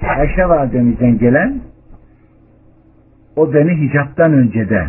[0.01, 1.61] Ayşe validemizden gelen
[3.35, 4.87] o beni hicaptan önce de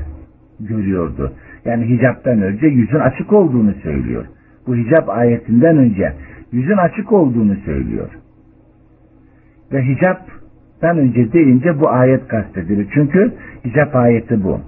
[0.61, 1.33] görüyordu.
[1.65, 4.27] Yani hicaptan önce yüzün açık olduğunu söylüyor.
[4.67, 6.13] Bu hicap ayetinden önce
[6.53, 8.11] yüzün açık olduğunu söylüyor.
[9.73, 12.89] Ve hicaptan önce deyince bu ayet kastedilir.
[12.95, 13.33] Çünkü
[13.65, 14.61] hicap ayeti bu.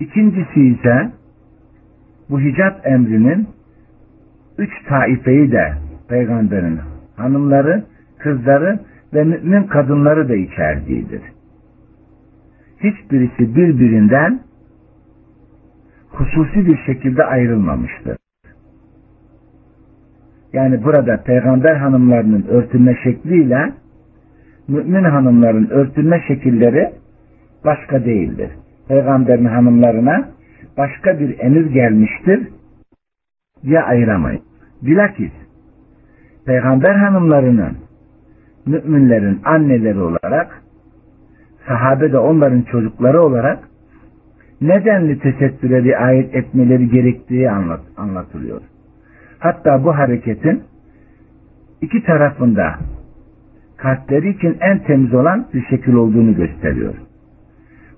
[0.00, 1.10] İkincisi ise
[2.30, 3.48] bu hicap emrinin
[4.58, 5.74] üç taifeyi de
[6.08, 6.80] peygamberin
[7.16, 7.84] hanımları,
[8.18, 8.80] kızları
[9.14, 11.22] ve mümin kadınları da içerdiğidir.
[12.80, 14.40] Hiçbirisi birbirinden
[16.16, 18.16] hususi bir şekilde ayrılmamıştır.
[20.52, 23.72] Yani burada peygamber hanımlarının örtünme şekliyle
[24.68, 26.92] mümin hanımların örtünme şekilleri
[27.64, 28.50] başka değildir.
[28.88, 30.28] Peygamberin hanımlarına
[30.76, 32.48] başka bir emir gelmiştir
[33.62, 34.42] ya ayıramayın.
[34.82, 35.32] Bilakis
[36.46, 37.76] peygamber hanımlarının
[38.66, 40.62] müminlerin anneleri olarak
[41.68, 43.58] sahabe de onların çocukları olarak
[44.60, 48.60] nedenli tesettüre riayet etmeleri gerektiği anlat, anlatılıyor.
[49.38, 50.62] Hatta bu hareketin
[51.80, 52.74] iki tarafında
[53.76, 56.94] kalpleri için en temiz olan bir şekil olduğunu gösteriyor.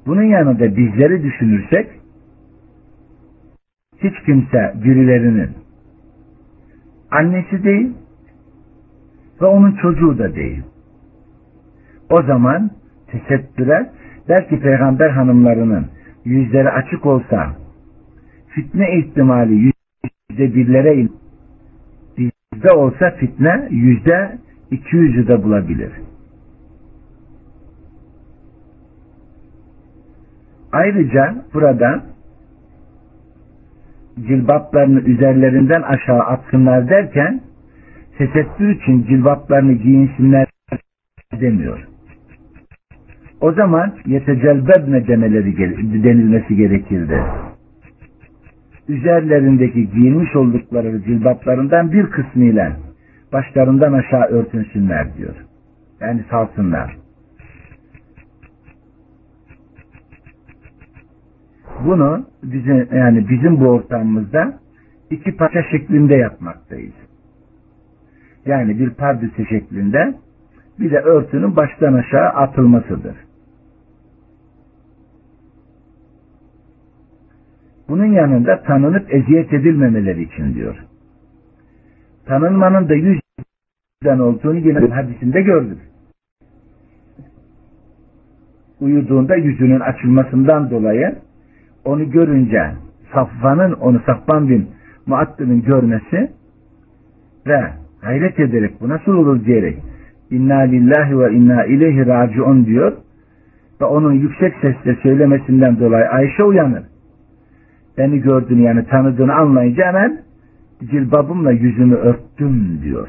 [0.07, 1.87] Bunun yanında bizleri düşünürsek
[3.99, 5.51] hiç kimse birilerinin
[7.11, 7.95] annesi değil
[9.43, 10.63] ve onun çocuğu da değil.
[12.11, 12.71] O zaman
[13.07, 13.91] tesettüre
[14.29, 15.87] belki peygamber hanımlarının
[16.29, 17.57] yüzleri açık olsa
[18.49, 21.09] fitne ihtimali yüzde birlere
[22.19, 24.39] bizde olsa fitne yüzde
[24.71, 25.93] iki yüzü de bulabilir.
[30.73, 32.05] Ayrıca burada
[34.27, 37.41] cilbaplarını üzerlerinden aşağı atsınlar derken
[38.19, 40.47] tesettür için cilbaplarını giyinsinler
[41.41, 41.89] demiyor.
[43.41, 45.57] O zaman yetecelbebne demeleri
[46.05, 47.23] denilmesi gerekirdi.
[48.89, 52.77] Üzerlerindeki giyinmiş oldukları cilbaplarından bir kısmıyla
[53.33, 55.35] başlarından aşağı örtünsünler diyor.
[56.01, 56.97] Yani salsınlar.
[61.85, 64.59] Bunu bizim, yani bizim bu ortamımızda
[65.11, 66.95] iki parça şeklinde yapmaktayız.
[68.47, 70.15] Yani bir pardüsü şeklinde
[70.81, 73.28] bir de örtünün baştan aşağı atılmasıdır.
[77.89, 80.77] Bunun yanında tanınıp eziyet edilmemeleri için diyor.
[82.27, 85.79] Tanınmanın da yüzden olduğunu yine hadisinde gördük.
[88.81, 91.17] Uyuduğunda yüzünün açılmasından dolayı
[91.85, 92.71] onu görünce
[93.15, 94.69] Safvan'ın onu Safvan bin
[95.07, 96.31] Muattıl'ın görmesi
[97.47, 99.79] ve hayret ederek bu nasıl olur diyerek
[100.31, 102.93] inna lillahi ve inna ileyhi raciun diyor
[103.81, 106.83] ve onun yüksek sesle söylemesinden dolayı Ayşe uyanır.
[107.99, 110.23] Beni gördüğünü yani tanıdığını anlayınca hemen
[110.91, 113.09] cilbabımla yüzümü örttüm diyor.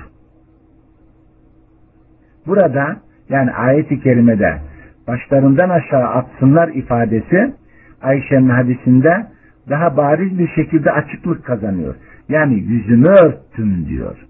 [2.48, 2.98] Burada
[3.30, 4.62] yani ayet-i kerimede
[5.08, 7.54] başlarından aşağı atsınlar ifadesi
[8.02, 9.28] Ayşe'nin hadisinde
[9.70, 11.96] daha bariz bir şekilde açıklık kazanıyor.
[12.30, 14.26] Yani yüzümü örttüm diyor.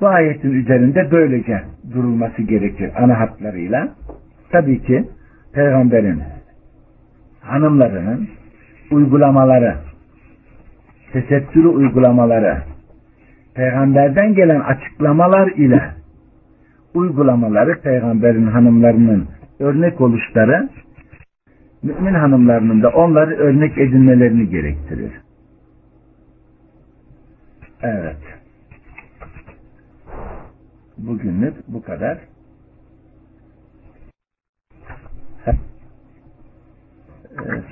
[0.00, 1.62] Bu ayetin üzerinde böylece
[1.94, 3.88] durulması gerekir ana hatlarıyla.
[4.50, 5.04] Tabii ki
[5.52, 6.22] peygamberin
[7.46, 8.28] hanımlarının
[8.90, 9.76] uygulamaları,
[11.12, 12.62] tesettürü uygulamaları,
[13.54, 15.82] peygamberden gelen açıklamalar ile
[16.94, 19.28] uygulamaları peygamberin hanımlarının
[19.60, 20.68] örnek oluşları
[21.82, 25.12] mümin hanımlarının da onları örnek edinmelerini gerektirir.
[27.82, 28.16] Evet.
[30.98, 32.18] Bugünlük bu kadar.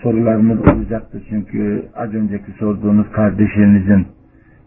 [0.03, 4.07] Sorularımız olacaktı çünkü az önceki sorduğunuz kardeşinizin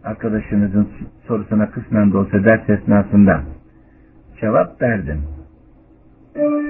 [0.03, 0.87] arkadaşınızın
[1.27, 3.43] sorusuna kısmen de olsa ders esnasında
[4.41, 5.21] cevap verdim.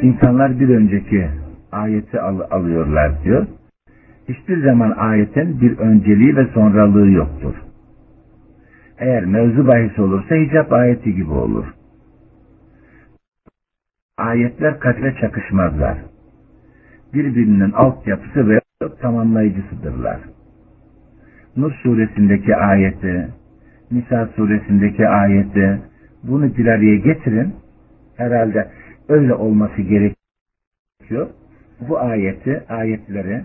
[0.01, 1.29] İnsanlar bir önceki
[1.71, 3.47] ayeti al alıyorlar diyor.
[4.29, 7.55] Hiçbir zaman ayetin bir önceliği ve sonralığı yoktur.
[8.99, 11.65] Eğer mevzu bahis olursa hicap ayeti gibi olur.
[14.17, 15.97] Ayetler kadre çakışmazlar.
[17.17, 18.59] Birbirinin altyapısı ve
[19.01, 20.19] tamamlayıcısıdırlar.
[21.55, 23.27] Nur suresindeki ayeti,
[23.91, 25.81] Nisa suresindeki ayeti,
[26.23, 27.53] bunu bir araya getirin.
[28.17, 28.67] Herhalde
[29.09, 31.27] öyle olması gerekiyor.
[31.89, 33.41] Bu ayeti, ayetleri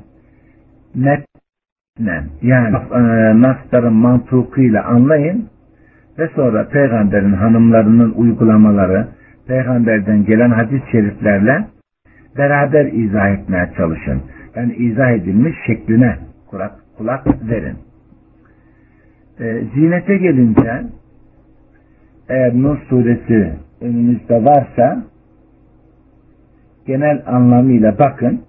[0.94, 3.00] metnen yani e,
[3.42, 5.48] nasların mantukuyla anlayın
[6.18, 9.08] ve sonra peygamberin hanımlarının uygulamaları,
[9.46, 11.72] peygamberden gelen hadis-i şeriflerle
[12.38, 14.22] beraber izah etmeye çalışın.
[14.56, 17.76] Yani izah edilmiş şekline kulak, kulak verin.
[19.40, 20.82] E, zinete gelince
[22.28, 25.04] eğer Nur suresi önünüzde varsa
[26.86, 28.42] genel anlamıyla bakın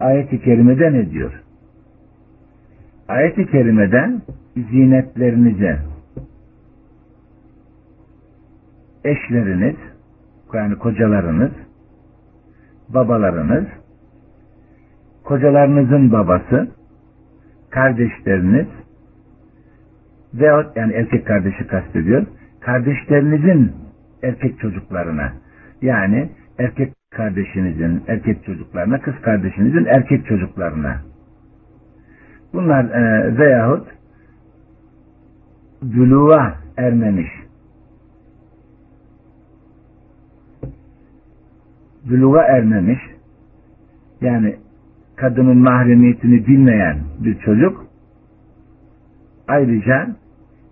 [0.00, 1.42] ayet-i kerimede ne diyor?
[3.08, 4.10] Ayet-i kerimede
[4.70, 5.78] zinetlerinize
[9.04, 9.76] eşleriniz
[10.54, 11.50] yani kocalarınız
[12.88, 13.64] babalarınız
[15.24, 16.68] kocalarınızın babası
[17.70, 18.66] kardeşleriniz
[20.34, 22.26] veyahut yani erkek kardeşi kastediyor
[22.60, 23.72] kardeşlerinizin
[24.22, 25.32] erkek çocuklarına
[25.82, 31.00] yani erkek kardeşinizin erkek çocuklarına, kız kardeşinizin erkek çocuklarına.
[32.52, 33.88] Bunlar e, veyahut
[35.82, 37.41] büluğa ermemiş
[42.10, 42.98] büluğa ermemiş
[44.20, 44.56] yani
[45.16, 47.86] kadının mahremiyetini bilmeyen bir çocuk
[49.48, 50.16] ayrıca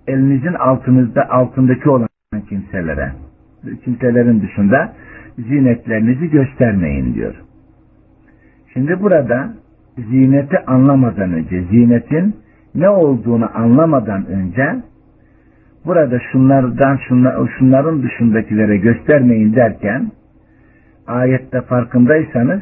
[0.07, 2.09] elinizin altınızda altındaki olan
[2.49, 3.13] kimselere
[3.85, 4.93] kimselerin dışında
[5.39, 7.35] zinetlerinizi göstermeyin diyor.
[8.73, 9.55] Şimdi burada
[9.99, 12.37] zineti anlamadan önce, zinetin
[12.75, 14.77] ne olduğunu anlamadan önce
[15.87, 20.11] burada şunlardan şunlar, şunların dışındakilere göstermeyin derken
[21.07, 22.61] ayette farkındaysanız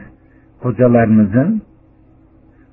[0.62, 1.62] kocalarınızın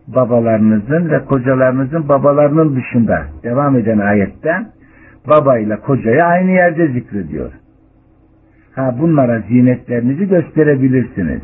[0.07, 4.65] babalarınızın ve kocalarınızın babalarının dışında devam eden ayette
[5.27, 7.51] babayla kocayı aynı yerde zikrediyor.
[8.75, 11.41] Ha bunlara zinetlerinizi gösterebilirsiniz.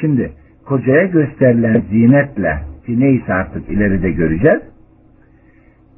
[0.00, 0.32] Şimdi
[0.66, 4.60] kocaya gösterilen zinetle ki neyse artık ileride göreceğiz.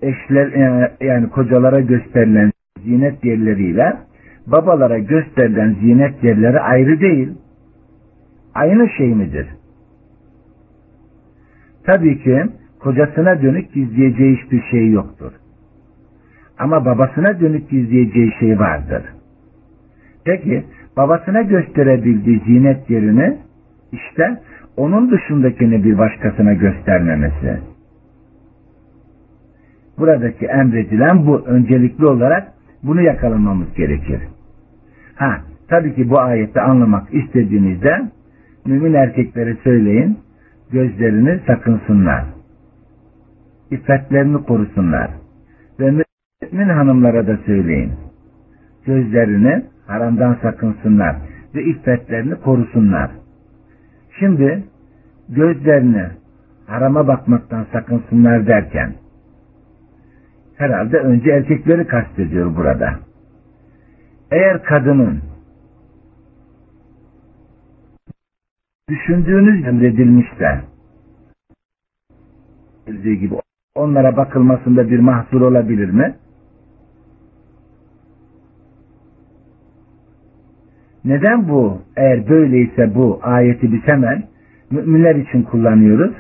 [0.03, 2.51] Eşler e, yani kocalara gösterilen
[2.85, 3.97] zinet yerleriyle
[4.47, 7.33] babalara gösterilen zinet yerleri ayrı değil.
[8.55, 9.47] Aynı şey midir?
[11.85, 12.43] Tabii ki
[12.81, 15.33] kocasına dönük gizleyeceği hiçbir şey yoktur.
[16.59, 19.03] Ama babasına dönük gizleyeceği şey vardır.
[20.25, 20.65] Peki
[20.97, 23.39] babasına gösterebildiği zinet yerini
[23.93, 24.41] işte
[24.77, 27.61] onun dışındakini bir başkasına göstermemesi.
[29.99, 34.21] Buradaki emredilen bu öncelikli olarak bunu yakalamamız gerekir.
[35.17, 38.11] Ha, tabii ki bu ayette anlamak istediğinizde
[38.67, 40.19] mümin erkeklere söyleyin,
[40.73, 42.25] gözlerini sakınsınlar.
[43.71, 45.11] İffetlerini korusunlar.
[45.81, 45.91] Ve
[46.53, 47.93] mümin hanımlara da söyleyin.
[48.87, 51.17] Gözlerini haramdan sakınsınlar
[51.55, 53.11] ve iffetlerini korusunlar.
[54.19, 54.65] Şimdi
[55.29, 56.07] gözlerini
[56.67, 58.95] harama bakmaktan sakınsınlar derken
[60.57, 62.95] herhalde önce erkekleri kastediyor burada.
[64.31, 65.23] Eğer kadının
[68.89, 70.65] düşündüğünüz emredilmişse
[72.87, 73.35] gibi
[73.75, 76.17] onlara bakılmasında bir mahsur olabilir mi?
[81.05, 81.79] Neden bu?
[81.97, 84.29] Eğer böyleyse bu ayeti biz hemen
[84.71, 86.15] müminler için kullanıyoruz.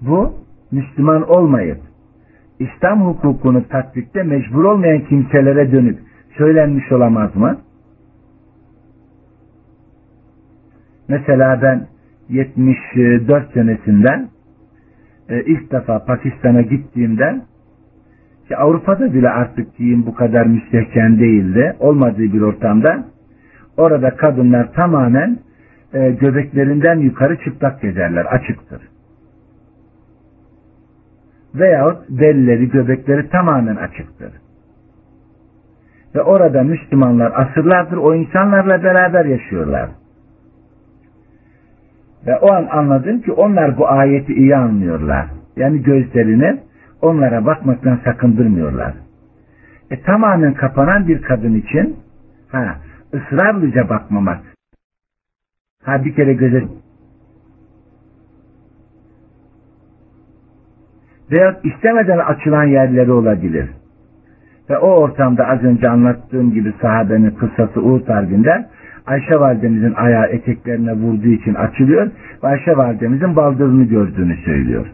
[0.00, 0.34] Bu
[0.70, 1.78] Müslüman olmayıp
[2.58, 5.98] İslam hukukunu tatbikte mecbur olmayan kimselere dönük
[6.38, 7.58] söylenmiş olamaz mı?
[11.08, 11.86] Mesela ben
[12.28, 14.28] 74 senesinden
[15.28, 17.40] e, ilk defa Pakistan'a gittiğimde
[18.48, 21.76] ki Avrupa'da bile artık giyim bu kadar müstehcen değildi.
[21.78, 23.04] Olmadığı bir ortamda
[23.76, 25.38] orada kadınlar tamamen
[25.92, 28.24] e, göbeklerinden yukarı çıplak gezerler.
[28.24, 28.80] Açıktır.
[31.58, 34.32] Veyahut belleri, göbekleri tamamen açıktır.
[36.14, 39.90] Ve orada Müslümanlar asırlardır o insanlarla beraber yaşıyorlar.
[42.26, 45.26] Ve o an anladım ki onlar bu ayeti iyi anlıyorlar.
[45.56, 46.60] Yani gözlerini
[47.02, 48.94] onlara bakmaktan sakındırmıyorlar.
[49.90, 51.96] E, tamamen kapanan bir kadın için
[52.48, 52.76] ha,
[53.14, 54.40] ısrarlıca bakmamak.
[55.82, 56.64] Ha bir kere göze
[61.32, 63.66] veya istemeden açılan yerleri olabilir.
[64.70, 68.66] Ve o ortamda az önce anlattığım gibi sahabenin kıssası Uhud Harbi'nde
[69.06, 72.10] Ayşe validemizin ayağı eteklerine vurduğu için açılıyor
[72.42, 74.86] ve Ayşe validemizin baldırını gördüğünü söylüyor.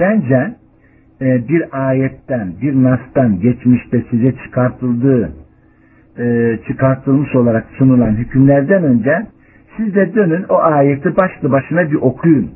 [0.00, 0.54] Bence
[1.20, 5.32] e, bir ayetten, bir nastan geçmişte size çıkartıldığı,
[6.18, 9.26] e, çıkartılmış olarak sunulan hükümlerden önce
[9.76, 12.50] siz de dönün o ayeti başlı başına bir okuyun.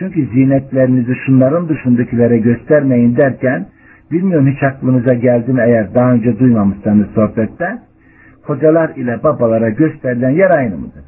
[0.00, 3.66] Çünkü zinetlerinizi şunların dışındakilere göstermeyin derken
[4.10, 7.78] bilmiyorum hiç aklınıza geldi mi eğer daha önce duymamışsanız sohbette
[8.46, 11.04] kocalar ile babalara gösterilen yer aynı mıdır?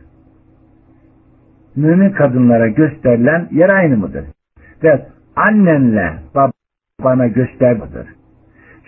[1.76, 4.24] Mümin kadınlara gösterilen yer aynı mıdır?
[4.84, 8.07] Ve annenle babana göstermedir.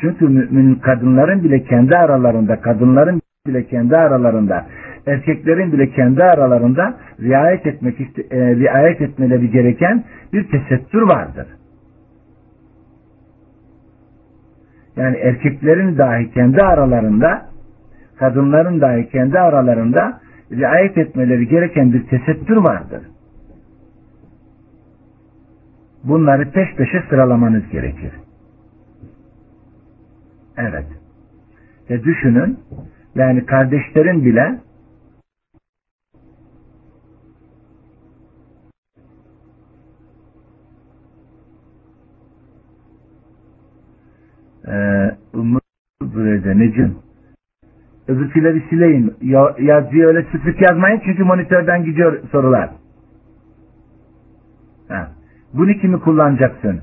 [0.00, 4.66] Çünkü mümin kadınların bile kendi aralarında, kadınların bile kendi aralarında,
[5.06, 11.46] erkeklerin bile kendi aralarında riayet etmek e, riayet etmeleri gereken bir tesettür vardır.
[14.96, 17.46] Yani erkeklerin dahi kendi aralarında,
[18.18, 20.20] kadınların dahi kendi aralarında
[20.52, 23.00] riayet etmeleri gereken bir tesettür vardır.
[26.04, 28.12] Bunları peş peşe sıralamanız gerekir.
[30.56, 30.86] Evet.
[31.90, 32.58] Ve düşünün,
[33.14, 34.58] yani kardeşlerin bile
[45.34, 45.58] Ümmü
[46.02, 46.96] Bürede Necim
[48.08, 49.14] Öbürküleri sileyin.
[49.22, 52.70] Ya, yazıyı öyle sık yazmayın çünkü monitörden gidiyor sorular.
[54.88, 55.08] Ha.
[55.54, 56.80] Bunu kimi kullanacaksın?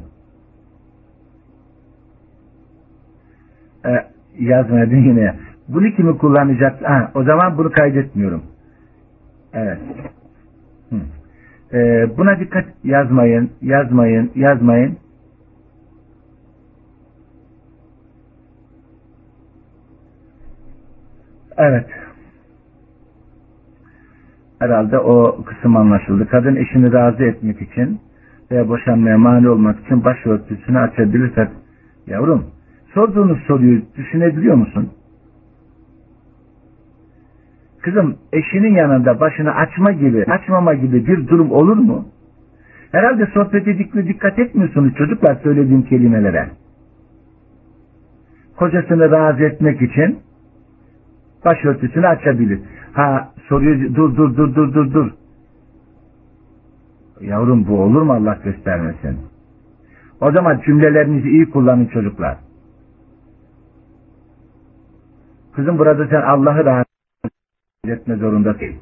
[3.85, 4.05] Ee,
[4.39, 5.35] yazmadın yine.
[5.67, 6.85] Bunu kimi kullanacaksın?
[6.85, 8.43] Ha, o zaman bunu kaydetmiyorum.
[9.53, 9.79] Evet.
[10.89, 10.95] Hı.
[11.73, 14.97] Ee, buna dikkat yazmayın, yazmayın, yazmayın.
[21.57, 21.85] Evet.
[24.59, 26.27] Herhalde o kısım anlaşıldı.
[26.27, 27.99] Kadın eşini razı etmek için
[28.51, 31.47] veya boşanmaya mani olmak için başörtüsünü açabilirsek
[32.07, 32.45] yavrum
[32.93, 34.89] sorduğunuz soruyu düşünebiliyor musun?
[37.81, 42.05] Kızım eşinin yanında başını açma gibi, açmama gibi bir durum olur mu?
[42.91, 46.49] Herhalde sohbet edikli dikkat etmiyorsunuz çocuklar söylediğim kelimelere.
[48.55, 50.19] Kocasını razı etmek için
[51.45, 52.59] başörtüsünü açabilir.
[52.93, 55.11] Ha soruyor dur dur dur dur dur dur.
[57.21, 59.19] Yavrum bu olur mu Allah göstermesin.
[60.21, 62.37] O zaman cümlelerinizi iyi kullanın çocuklar.
[65.55, 66.85] Kızım burada sen Allah'ı razı
[67.87, 68.75] etme zorundasın.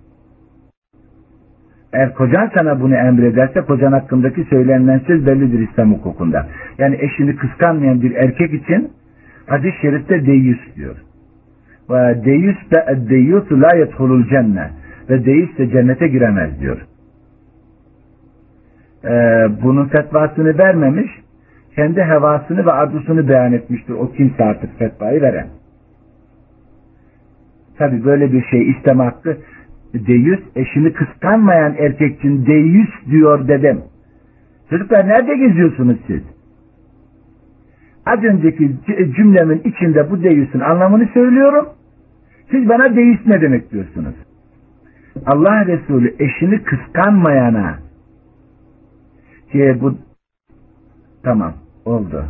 [1.94, 6.48] Eğer kocan sana bunu emrederse kocan hakkındaki söylenen söz bellidir İslam hukukunda.
[6.78, 8.92] Yani eşini kıskanmayan bir erkek için
[9.48, 10.96] hadis-i şerifte deyyüs diyor.
[11.90, 14.70] Ve deyyüs de deyyüsü la yedhulul cenne.
[15.10, 16.78] Ve deyyüs de cennete giremez diyor.
[19.04, 19.10] Ee,
[19.64, 21.12] bunun fetvasını vermemiş,
[21.76, 23.94] kendi hevasını ve arzusunu beyan etmiştir.
[23.94, 25.48] O kimse artık fetvayı veren.
[27.78, 29.38] Tabi böyle bir şey isteme hakkı
[29.94, 33.82] deyyüs eşini kıskanmayan erkek için deyyüs diyor dedim.
[34.70, 36.22] Çocuklar nerede geziyorsunuz siz?
[38.06, 38.72] Az önceki
[39.16, 41.66] cümlemin içinde bu deyyüsün anlamını söylüyorum.
[42.52, 44.16] Siz bana deist ne demek diyorsunuz?
[45.26, 47.80] Allah Resulü eşini kıskanmayana
[49.52, 49.98] ki bu
[51.24, 51.54] tamam
[51.86, 52.26] oldu.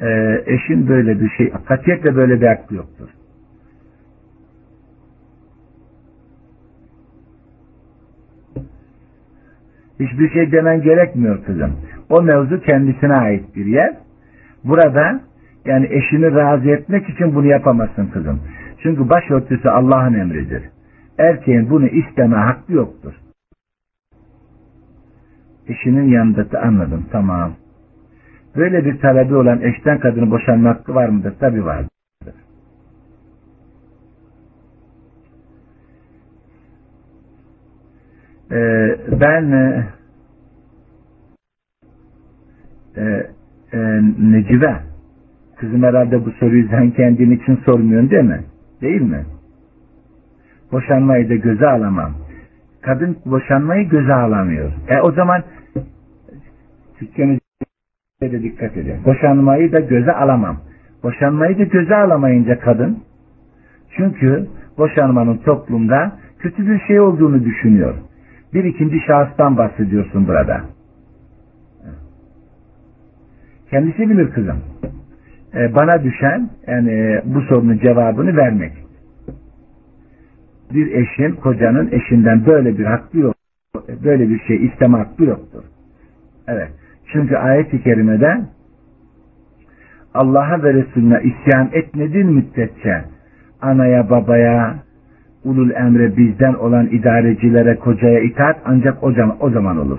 [0.00, 3.08] Ee, eşin böyle bir şey katiyetle böyle bir hakkı yoktur.
[10.00, 11.76] Hiçbir şey demen gerekmiyor kızım.
[12.10, 13.96] O mevzu kendisine ait bir yer.
[14.64, 15.20] Burada
[15.64, 18.40] yani eşini razı etmek için bunu yapamazsın kızım.
[18.82, 20.62] Çünkü başörtüsü Allah'ın emridir.
[21.18, 23.14] Erkeğin bunu isteme hakkı yoktur.
[25.68, 27.06] Eşinin yanında da anladım.
[27.12, 27.52] Tamam.
[28.56, 31.34] Böyle bir talebi olan eşten kadını boşanma hakkı var mıdır?
[31.40, 31.90] Tabi vardır.
[38.52, 39.86] Ee, ben e,
[42.96, 43.30] e,
[43.72, 43.78] e,
[44.18, 44.89] Necibe
[45.60, 48.40] kızım herhalde bu soruyu sen kendin için sormuyorsun değil mi?
[48.80, 49.24] Değil mi?
[50.72, 52.12] Boşanmayı da göze alamam.
[52.82, 54.72] Kadın boşanmayı göze alamıyor.
[54.88, 55.42] E o zaman
[56.98, 57.40] Türkçemize
[58.22, 59.04] de dikkat edin.
[59.04, 60.56] Boşanmayı da göze alamam.
[61.02, 62.98] Boşanmayı da göze alamayınca kadın
[63.96, 64.46] çünkü
[64.78, 67.94] boşanmanın toplumda kötü bir şey olduğunu düşünüyor.
[68.54, 70.60] Bir ikinci şahıstan bahsediyorsun burada.
[73.70, 74.56] Kendisi bilir kızım.
[75.54, 78.72] Ee, bana düşen yani bu sorunun cevabını vermek.
[80.74, 83.34] Bir eşin, kocanın eşinden böyle bir hakkı yok.
[84.04, 85.64] Böyle bir şey isteme hakkı yoktur.
[86.48, 86.68] Evet.
[87.12, 88.40] Çünkü ayet-i kerimede
[90.14, 93.04] Allah'a ve Resulüne isyan etmediğin müddetçe
[93.62, 94.74] anaya, babaya,
[95.44, 99.98] ulul emre bizden olan idarecilere, kocaya itaat ancak o zaman, o zaman olur.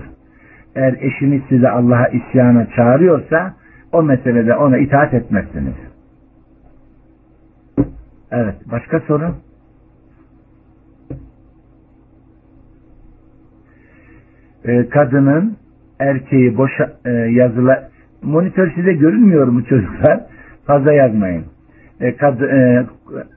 [0.74, 3.54] Eğer eşiniz size Allah'a isyana çağırıyorsa
[3.92, 5.74] o meselede ona itaat etmezsiniz.
[8.30, 8.54] Evet.
[8.70, 9.34] Başka soru?
[14.64, 15.56] Ee, kadının
[15.98, 17.88] erkeği boşa e, yazıla
[18.22, 20.20] monitör size görünmüyor mu çocuklar?
[20.66, 21.44] Fazla yazmayın.
[22.00, 22.86] E, kad, e,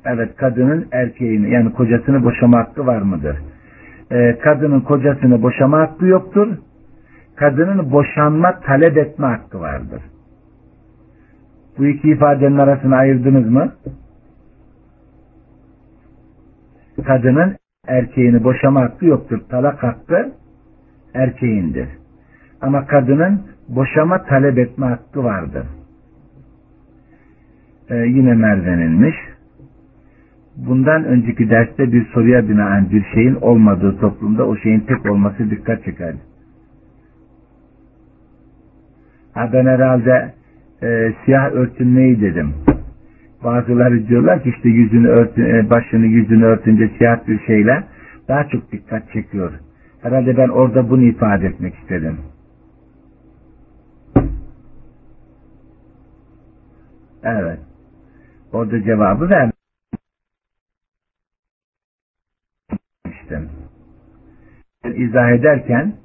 [0.05, 3.37] evet kadının erkeğini yani kocasını boşama hakkı var mıdır?
[4.11, 6.47] E, kadının kocasını boşama hakkı yoktur.
[7.35, 10.01] Kadının boşanma talep etme hakkı vardır.
[11.78, 13.73] Bu iki ifadenin arasını ayırdınız mı?
[17.05, 17.55] Kadının
[17.88, 19.39] erkeğini boşama hakkı yoktur.
[19.49, 20.32] Talak hakkı
[21.13, 21.88] erkeğindir.
[22.61, 25.65] Ama kadının boşama talep etme hakkı vardır.
[27.89, 29.15] Ee, yine mervenilmiş.
[30.55, 35.84] Bundan önceki derste bir soruya binaen bir şeyin olmadığı toplumda o şeyin tek olması dikkat
[35.84, 36.15] çeker.
[39.34, 40.34] Ha ben herhalde
[40.84, 42.53] e, siyah örtünmeyi dedim.
[43.43, 47.84] Bazıları diyorlar ki işte yüzünü örtün, e, başını yüzünü örtünce siyah bir şeyle
[48.28, 49.53] daha çok dikkat çekiyor.
[50.01, 52.17] Herhalde ben orada bunu ifade etmek istedim.
[57.23, 57.59] Evet.
[58.53, 59.55] Orada cevabı vermiştim.
[64.95, 65.95] İzah ederken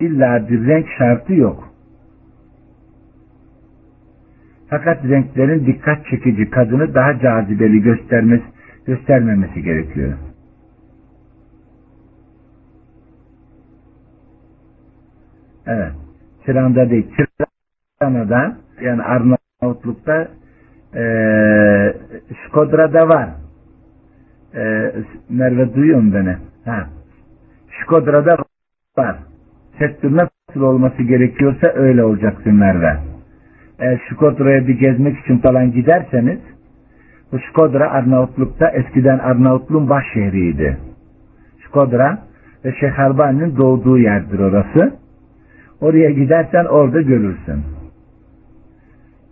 [0.00, 1.71] illa bir renk şartı yok.
[4.72, 8.44] Fakat renklerin dikkat çekici kadını daha cazibeli göstermesi,
[8.86, 10.12] göstermemesi gerekiyor.
[15.66, 15.92] Evet.
[16.46, 17.06] Çırağında değil.
[18.00, 20.28] Çırağında yani Arnavutluk'ta
[20.94, 21.04] e,
[22.46, 23.28] Şkodra'da var.
[24.54, 24.92] E,
[25.28, 26.36] Merve duyuyor beni?
[26.64, 26.88] Ha.
[27.70, 28.36] Şkodra'da
[28.98, 29.16] var.
[29.78, 33.11] Sektör nasıl olması gerekiyorsa öyle olacaksın Merve.
[33.82, 36.38] Eğer Şkodra'ya bir gezmek için falan giderseniz
[37.32, 40.78] bu Şkodra Arnavutluk'ta eskiden Arnavutluğun baş şehriydi.
[41.66, 42.18] Şkodra
[42.64, 44.96] ve Şeyh Albani'nin doğduğu yerdir orası.
[45.80, 47.62] Oraya gidersen orada görürsün.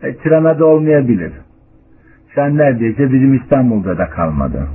[0.02, 1.32] E, Tirana'da olmayabilir.
[2.34, 4.68] Şu an neredeyse bizim İstanbul'da da kalmadı.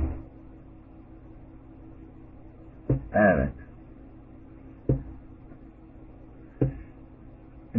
[3.14, 3.65] Evet.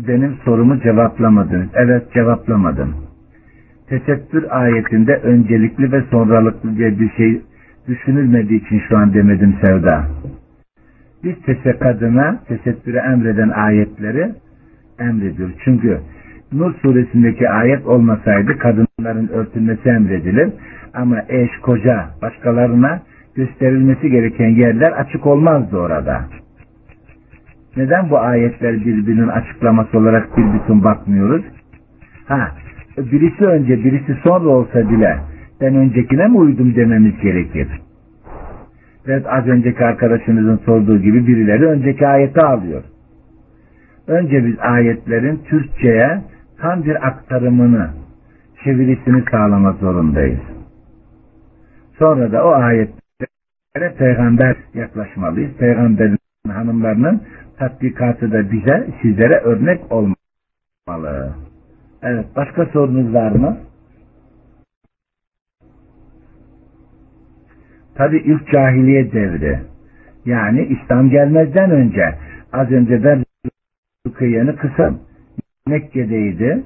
[0.08, 1.68] Benim sorumu cevaplamadınız.
[1.74, 2.96] Evet cevaplamadım.
[3.90, 7.42] Tesettür ayetinde öncelikli ve sonralıklı diye bir şey
[7.88, 10.06] düşünülmediği için şu an demedim Sevda.
[11.24, 14.32] Biz tese kadına tesettüre emreden ayetleri
[15.00, 15.50] emrediyor.
[15.64, 16.00] Çünkü
[16.52, 20.50] Nur suresindeki ayet olmasaydı kadınların örtülmesi emredilir.
[20.94, 23.02] Ama eş, koca, başkalarına
[23.36, 26.26] gösterilmesi gereken yerler açık olmazdı orada.
[27.78, 31.46] Neden bu ayetler birbirinin açıklaması olarak bir bütün bakmıyoruz?
[32.26, 32.52] Ha,
[32.98, 35.20] birisi önce birisi sonra olsa bile
[35.62, 37.68] ben öncekine mi uydum dememiz gerekir.
[39.08, 42.84] Evet az önceki arkadaşınızın sorduğu gibi birileri önceki ayeti alıyor.
[44.08, 46.22] Önce biz ayetlerin Türkçe'ye
[46.62, 47.90] tam bir aktarımını,
[48.64, 50.40] çevirisini sağlamak zorundayız.
[52.00, 55.52] Sonra da o ayetlere peygamber yaklaşmalıyız.
[55.58, 56.18] Peygamberin
[56.48, 57.22] hanımlarının
[57.60, 61.36] tatbikatı da bize, sizlere örnek olmalı.
[62.02, 63.58] Evet, başka sorunuz var mı?
[67.96, 69.60] Tabi ilk cahiliye devri.
[70.26, 72.18] Yani İslam gelmezden önce
[72.54, 73.24] az önce ben
[74.08, 74.94] Rukiye'ni kısa
[75.68, 76.64] Mekke'deydi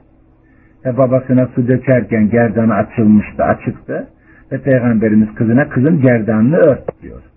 [0.85, 4.07] ve babasına su dökerken gerdanı açılmıştı, açıktı
[4.51, 7.30] ve Peygamberimiz kızına kızın gerdanını ört diyor.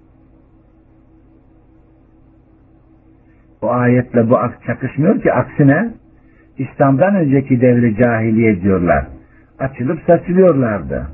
[3.65, 4.37] Bu ayetle bu
[4.67, 5.95] çakışmıyor ki aksine
[6.59, 9.07] İslam'dan önceki devri cahiliye diyorlar.
[9.59, 11.07] Açılıp saçılıyorlardı.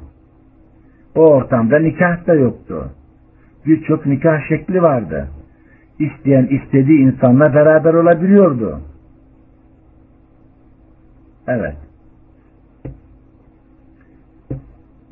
[1.14, 2.90] O ortamda nikah da yoktu.
[3.66, 5.28] Birçok nikah şekli vardı.
[5.98, 8.80] İsteyen istediği insanla beraber olabiliyordu.
[11.48, 11.76] Evet.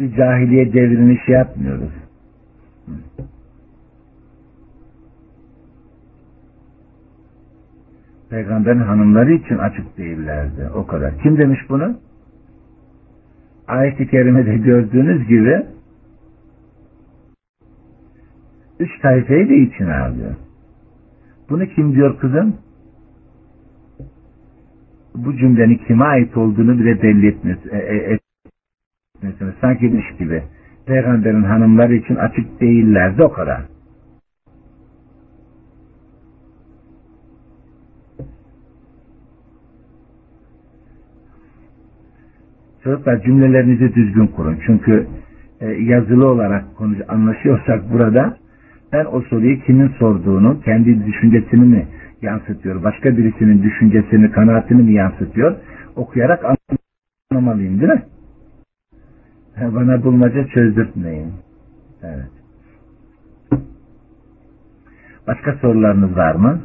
[0.00, 1.92] Bir cahiliye devrini şey yapmıyoruz.
[8.30, 10.68] Peygamberin hanımları için açık değillerdi.
[10.74, 11.18] O kadar.
[11.22, 11.96] Kim demiş bunu?
[13.68, 15.66] Ayet-i Kerime'de gördüğünüz gibi
[18.80, 20.34] üç tayfayı da içine alıyor.
[21.50, 22.56] Bunu kim diyor kızım?
[25.14, 27.74] Bu cümlenin kime ait olduğunu bile belli etmiyorsunuz.
[27.74, 28.18] E, e,
[29.60, 30.42] Sanki demiş gibi.
[30.86, 33.77] Peygamberin hanımları için açık değillerdi o kadar.
[42.84, 44.58] Çocuklar cümlelerinizi düzgün kurun.
[44.66, 45.06] Çünkü
[45.60, 48.36] e, yazılı olarak konuş, anlaşıyorsak burada
[48.92, 51.86] ben o soruyu kimin sorduğunu, kendi düşüncesini mi
[52.22, 55.56] yansıtıyor, başka birisinin düşüncesini, kanaatini mi yansıtıyor,
[55.96, 56.44] okuyarak
[57.30, 58.02] anlamalıyım değil mi?
[59.74, 61.32] Bana bulmaca çözdürtmeyin.
[62.02, 62.30] Evet.
[65.26, 66.60] Başka sorularınız var mı?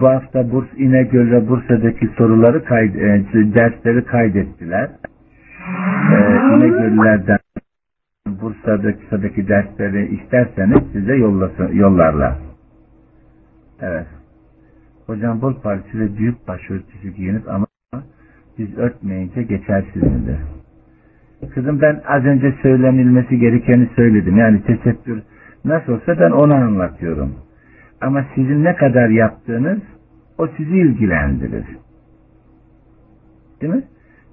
[0.00, 4.90] Bu hafta Burs İnegöl ve Bursa'daki soruları kayd, e, dersleri kaydettiler.
[6.12, 7.38] Ee, İnegöl'lerden
[8.26, 12.34] Bursa'daki dersleri isterseniz size yollasın, yollarlar.
[13.80, 14.06] Evet.
[15.06, 17.66] Hocam bol partisi büyük başörtüsü giyiniz ama
[18.58, 20.38] biz örtmeyince geçersizdir.
[21.54, 24.36] Kızım ben az önce söylenilmesi gerekeni söyledim.
[24.36, 25.22] Yani tesettür
[25.64, 27.45] nasıl olsa ben onu anlatıyorum.
[28.00, 29.78] Ama sizin ne kadar yaptığınız
[30.38, 31.64] o sizi ilgilendirir.
[33.60, 33.82] Değil mi?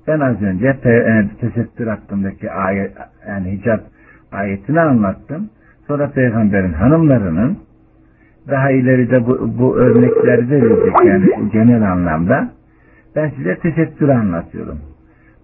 [0.08, 2.92] Ben az önce e, tesettür hakkındaki ayet,
[3.28, 3.80] yani hicab
[4.32, 5.50] ayetini anlattım.
[5.88, 7.58] Sonra peygamberin hanımlarının
[8.48, 12.52] daha ileride bu, bu örnekleri de verecek yani genel anlamda.
[13.16, 14.80] Ben size tesettür anlatıyorum.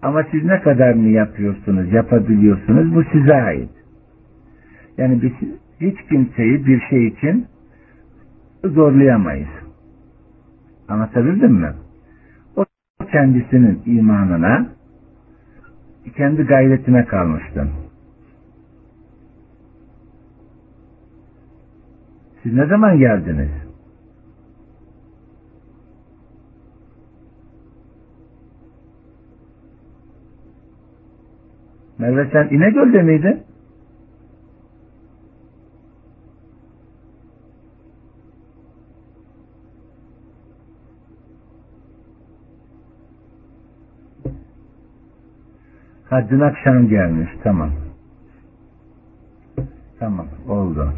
[0.02, 3.70] Ama siz ne kadarını yapıyorsunuz, yapabiliyorsunuz bu size ait.
[4.98, 5.32] Yani biz
[5.80, 7.46] hiç kimseyi bir şey için
[8.64, 9.48] zorlayamayız.
[10.88, 11.72] Anlatabildim mi?
[12.56, 12.64] O
[13.12, 14.66] kendisinin imanına,
[16.16, 17.68] kendi gayretine kalmıştır.
[22.42, 23.50] Siz ne zaman geldiniz?
[31.98, 33.49] Merve sen İnegöl'de miydin?
[46.10, 47.30] Ha dün akşam gelmiş.
[47.42, 47.70] Tamam.
[49.98, 50.26] Tamam.
[50.48, 50.92] Oldu.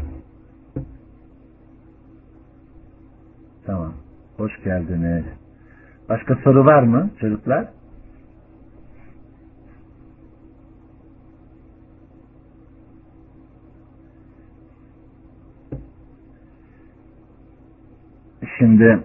[3.65, 3.93] Tamam.
[4.37, 5.25] Hoş geldiniz.
[6.09, 7.67] Başka soru var mı çocuklar?
[18.57, 18.99] Şimdi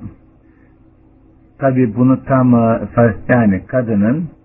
[1.59, 4.38] tabi bunu tam e, yani kadının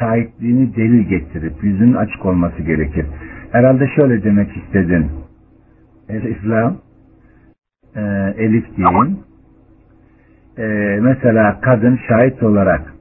[0.00, 3.06] şahitliğini delil getirip yüzünün açık olması gerekir.
[3.52, 5.10] Herhalde şöyle demek istedin.
[6.08, 6.76] İslam
[7.96, 8.00] e,
[8.36, 9.20] elif deyin.
[10.58, 12.94] E, mesela kadın şahit olarak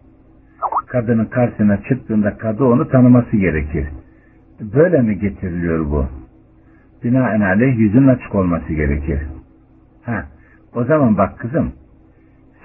[0.87, 3.87] kadının karşısına çıktığında kadı onu tanıması gerekir.
[4.61, 6.05] Böyle mi getiriliyor bu?
[7.03, 9.19] Binaenaleyh yüzün açık olması gerekir.
[10.03, 10.25] Ha,
[10.75, 11.71] o zaman bak kızım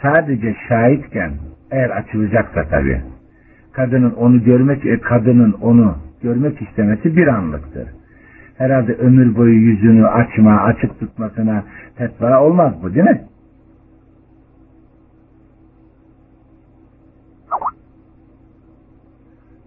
[0.03, 1.32] sadece şahitken
[1.70, 3.01] eğer açılacaksa tabi
[3.75, 7.89] kadının onu görmek e, kadının onu görmek istemesi bir anlıktır.
[8.59, 11.64] Herhalde ömür boyu yüzünü açma, açık tutmasına
[11.97, 13.25] fetva olmaz bu değil mi?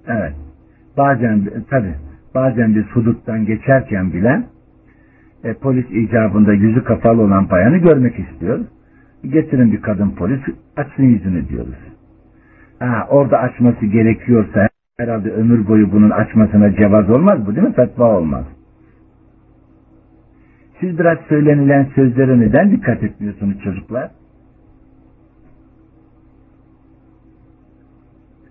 [0.08, 0.34] Evet.
[0.98, 1.94] Bazen tabi
[2.36, 4.44] bazen bir huduttan geçerken bile
[5.44, 8.60] e, polis icabında yüzü kapalı olan bayanı görmek istiyor.
[9.24, 10.40] Getirin bir kadın polis
[10.78, 11.97] açsın yüzünü diyoruz.
[12.80, 17.74] Ha, orada açması gerekiyorsa herhalde ömür boyu bunun açmasına cevaz olmaz bu değil mi?
[17.74, 18.46] Fetva olmaz.
[20.80, 24.12] Siz biraz söylenilen sözlere neden dikkat etmiyorsunuz çocuklar?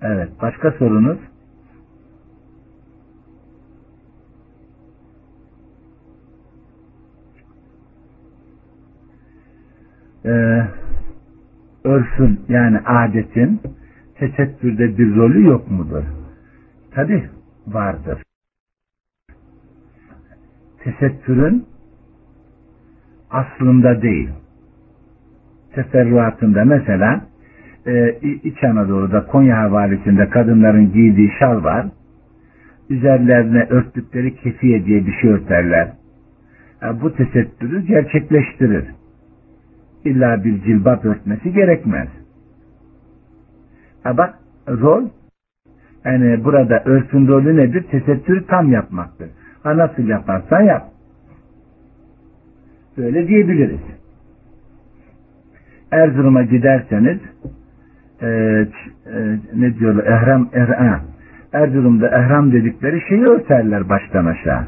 [0.02, 0.28] Evet.
[0.42, 1.18] Başka sorunuz?
[10.24, 10.62] Ee,
[11.84, 13.60] örfün yani adetin
[14.18, 16.04] tesettürde bir rolü yok mudur?
[16.90, 17.28] Tabi
[17.66, 18.22] vardır.
[20.84, 21.64] Tesettürün
[23.30, 24.28] aslında değil.
[25.74, 27.26] Teferruatında mesela
[27.86, 31.86] e, İç Anadolu'da Konya havalisinde kadınların giydiği şal var.
[32.90, 35.92] Üzerlerine örttükleri kefiye diye bir şey örterler.
[36.82, 38.84] Yani bu tesettürü gerçekleştirir.
[40.04, 42.08] İlla bir cilbap örtmesi gerekmez.
[44.06, 44.34] Ha bak
[44.68, 45.04] rol
[46.04, 47.82] yani burada örtün rolü nedir?
[47.82, 49.28] Tesettürü tam yapmaktır.
[49.62, 50.82] Ha nasıl yaparsan yap.
[52.96, 53.80] Böyle diyebiliriz.
[55.92, 57.18] Erzurum'a giderseniz
[58.20, 58.66] e, e,
[59.54, 60.04] ne diyorlar?
[60.04, 61.00] Ehram, ehram.
[61.52, 64.66] Erzurum'da ehram dedikleri şeyi örterler baştan aşağı.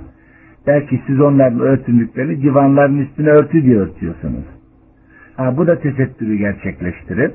[0.67, 4.45] Belki siz onların örtündüklerini divanların üstüne örtü diye örtüyorsunuz.
[5.37, 7.35] Ha, bu da tesettürü gerçekleştirip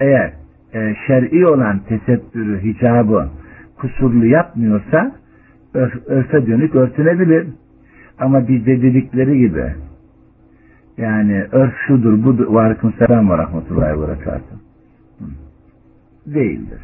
[0.00, 0.32] eğer
[0.74, 3.28] e, şer'i olan tesettürü, hicabı
[3.78, 5.12] kusurlu yapmıyorsa
[5.74, 7.46] örf, örfe dönük örtünebilir.
[8.18, 9.64] Ama bizde dedikleri gibi
[10.96, 12.54] yani örf şudur, budur.
[12.54, 14.58] Ve aleyküm selam ve rahmetullahi ve.
[16.26, 16.78] Değildir.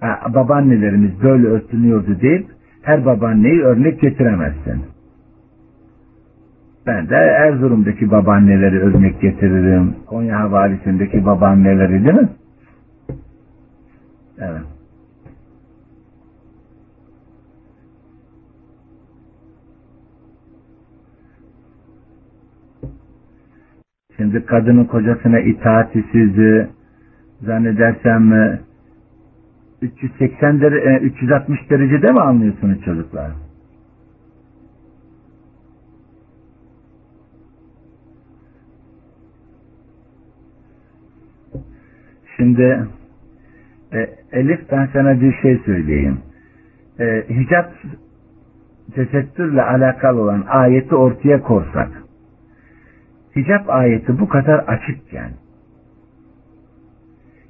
[0.00, 2.46] Ha, babaannelerimiz böyle örtünüyordu deyip
[2.82, 4.82] her babaanneyi örnek getiremezsin.
[6.86, 9.94] Ben de Erzurum'daki babaanneleri örnek getiririm.
[10.06, 12.28] Konya havalisindeki babaanneleri değil mi?
[14.38, 14.62] Evet.
[24.16, 26.66] Şimdi kadının kocasına itaatsizliği
[27.42, 28.58] zannedersem
[29.82, 33.30] 380 derece, 360 derecede mi anlıyorsunuz çocuklar?
[42.40, 42.86] Şimdi
[43.92, 43.98] e,
[44.32, 46.18] Elif ben sana bir şey söyleyeyim.
[47.00, 47.72] E, hicap
[48.94, 51.88] tesettürle alakalı olan ayeti ortaya korsak
[53.36, 55.30] hicap ayeti bu kadar açıkken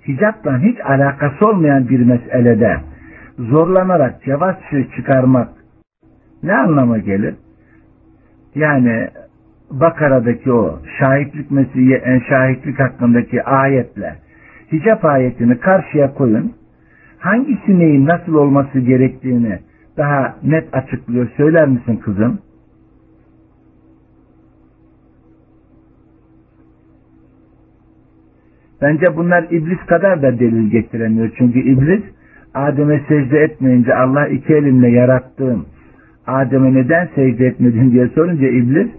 [0.09, 2.81] hicapla hiç alakası olmayan bir meselede
[3.39, 4.61] zorlanarak cevap
[4.97, 5.49] çıkarmak
[6.43, 7.35] ne anlama gelir?
[8.55, 9.09] Yani
[9.71, 14.17] Bakara'daki o şahitlik mesleği, şahitlik hakkındaki ayetle
[14.73, 16.53] hicap ayetini karşıya koyun.
[17.19, 19.59] Hangisi neyin nasıl olması gerektiğini
[19.97, 21.29] daha net açıklıyor.
[21.37, 22.39] Söyler misin kızım?
[28.83, 31.31] Bence bunlar iblis kadar da delil getiremiyor.
[31.39, 32.03] Çünkü iblis
[32.55, 35.67] Adem'e secde etmeyince Allah iki elimle yarattığım
[36.27, 38.91] Adem'e neden secde etmedin diye sorunca iblis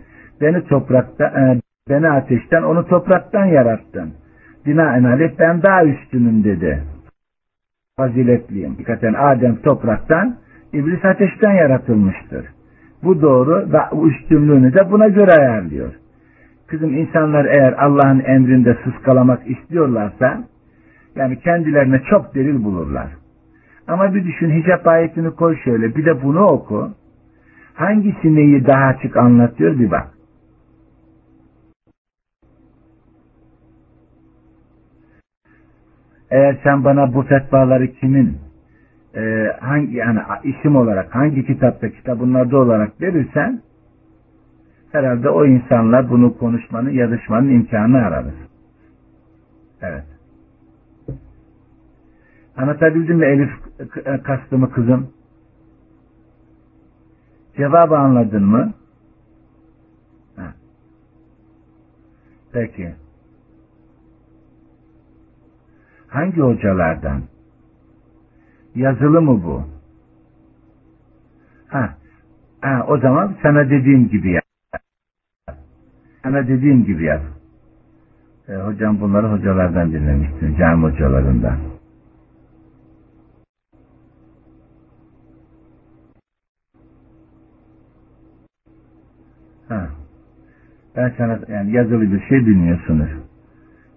[0.42, 1.60] beni toprakta, e,
[1.90, 4.14] beni ateşten onu topraktan yarattın.
[4.66, 6.84] Binaenaleyh ben daha üstünüm dedi.
[7.98, 8.72] Faziletliyim.
[8.72, 10.38] Hakikaten Adem topraktan,
[10.74, 12.46] iblis ateşten yaratılmıştır.
[13.04, 15.94] Bu doğru ve üstünlüğünü de buna göre ayarlıyor.
[16.68, 20.44] Kızım insanlar eğer Allah'ın emrinde sıskalamak istiyorlarsa
[21.16, 23.08] yani kendilerine çok delil bulurlar.
[23.88, 26.90] Ama bir düşün hicap ayetini koy şöyle bir de bunu oku.
[27.74, 30.08] Hangisi neyi daha açık anlatıyor bir bak.
[36.32, 38.38] Eğer sen bana bu fetvaları kimin
[39.16, 39.22] e,
[39.60, 43.62] hangi yani isim olarak hangi kitapta kitabınlarda olarak verirsen
[44.92, 48.34] herhalde o insanlar bunu konuşmanın, yazışmanın imkanı ararız.
[49.82, 50.06] Evet.
[52.58, 53.52] Anlatabildim mi Elif
[54.24, 55.14] kastımı kızım?
[57.58, 58.74] Cevabı anladın mı?
[60.36, 60.54] Ha.
[62.54, 62.96] Peki.
[66.12, 67.22] Hangi hocalardan?
[68.76, 69.64] Yazılı mı bu?
[71.68, 71.98] Ha.
[72.62, 74.44] ha o zaman sana dediğim gibi yaz.
[76.24, 77.22] Sana dediğim gibi yaz.
[78.48, 80.56] E, hocam bunları hocalardan dinlemiştim.
[80.60, 81.58] Cami hocalarından.
[89.68, 89.90] Ha.
[90.96, 93.31] Ben sana yani yazılı bir şey bilmiyorsunuz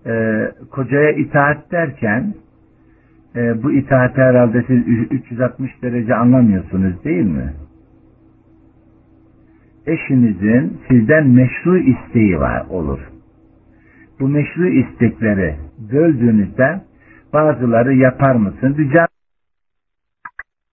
[0.07, 2.35] e, kocaya itaat derken
[3.37, 7.53] e, bu itaati herhalde siz 360 derece anlamıyorsunuz değil mi?
[9.87, 13.01] Eşinizin sizden meşru isteği var olur.
[14.21, 15.57] Bu meşru istekleri
[15.93, 16.81] böldüğünüzde
[17.33, 18.77] bazıları yapar mısın?
[18.79, 19.07] Rica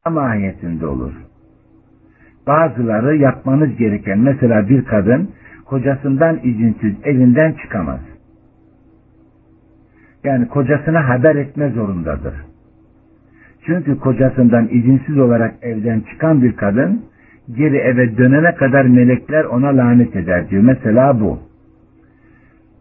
[0.09, 1.13] mahiyetinde olur.
[2.47, 5.29] Bazıları yapmanız gereken mesela bir kadın
[5.65, 8.10] kocasından izinsiz evinden çıkamaz
[10.23, 12.33] yani kocasına haber etme zorundadır.
[13.65, 17.01] Çünkü kocasından izinsiz olarak evden çıkan bir kadın
[17.55, 20.63] geri eve dönene kadar melekler ona lanet eder diyor.
[20.63, 21.39] Mesela bu.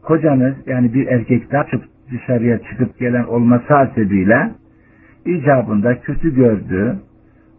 [0.03, 1.67] Kocanız yani bir erkek daha
[2.11, 4.51] dışarıya çıkıp gelen olması hasebiyle
[5.27, 6.97] icabında kötü gördüğü,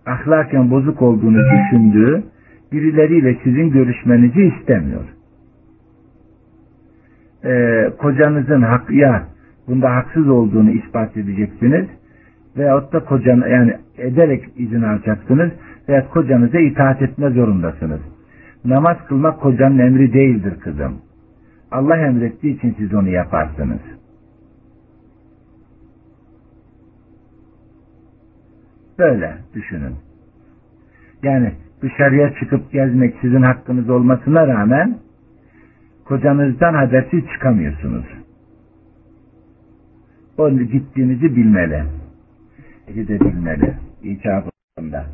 [0.05, 2.23] ahlaken bozuk olduğunu düşündüğü
[2.71, 5.03] birileriyle sizin görüşmenizi istemiyor.
[7.45, 9.23] Ee, kocanızın hak, ya
[9.71, 11.87] bunda haksız olduğunu ispat edeceksiniz
[12.57, 15.51] veyahut da kocanı yani ederek izin alacaksınız
[15.89, 18.01] veya kocanıza itaat etme zorundasınız.
[18.65, 21.01] Namaz kılmak kocanın emri değildir kızım.
[21.71, 23.79] Allah emrettiği için siz onu yaparsınız.
[28.99, 29.95] Böyle düşünün.
[31.23, 34.97] Yani dışarıya çıkıp gezmek sizin hakkınız olmasına rağmen
[36.05, 38.20] kocanızdan habersiz çıkamıyorsunuz
[40.41, 41.83] onu gittiğinizi bilmeli.
[42.95, 43.73] Gidebilmeli.
[44.03, 45.05] İcabında.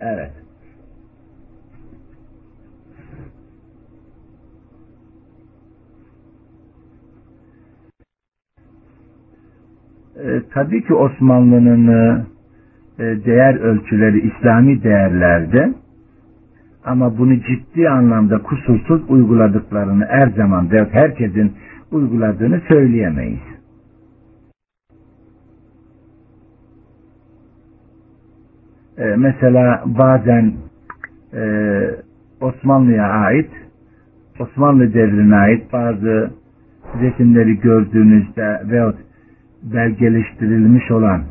[0.00, 0.32] Evet.
[10.16, 11.88] E, tabii ki Osmanlı'nın
[12.98, 15.74] e, değer ölçüleri İslami değerlerde
[16.84, 21.52] ama bunu ciddi anlamda kusursuz uyguladıklarını her zaman herkesin
[21.94, 23.40] uyguladığını söyleyemeyiz.
[28.98, 30.52] Ee, mesela bazen
[31.34, 31.44] e,
[32.40, 33.50] Osmanlı'ya ait
[34.40, 36.30] Osmanlı devrine ait bazı
[37.00, 38.98] resimleri gördüğünüzde veyahut
[39.62, 41.22] belgeleştirilmiş olan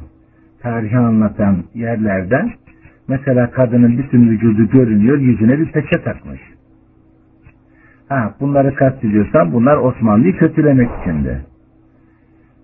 [0.61, 2.51] tarihi anlatan yerlerden
[3.07, 6.41] mesela kadının bütün vücudu görünüyor yüzüne bir peçe takmış.
[8.13, 11.45] Ha, bunları kastediyorsam bunlar Osmanlı'yı kötülemek içindi.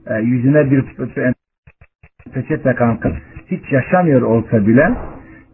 [0.07, 0.85] E, yüzüne bir
[2.33, 3.11] peçe takan kız
[3.47, 4.97] hiç yaşamıyor olsa bile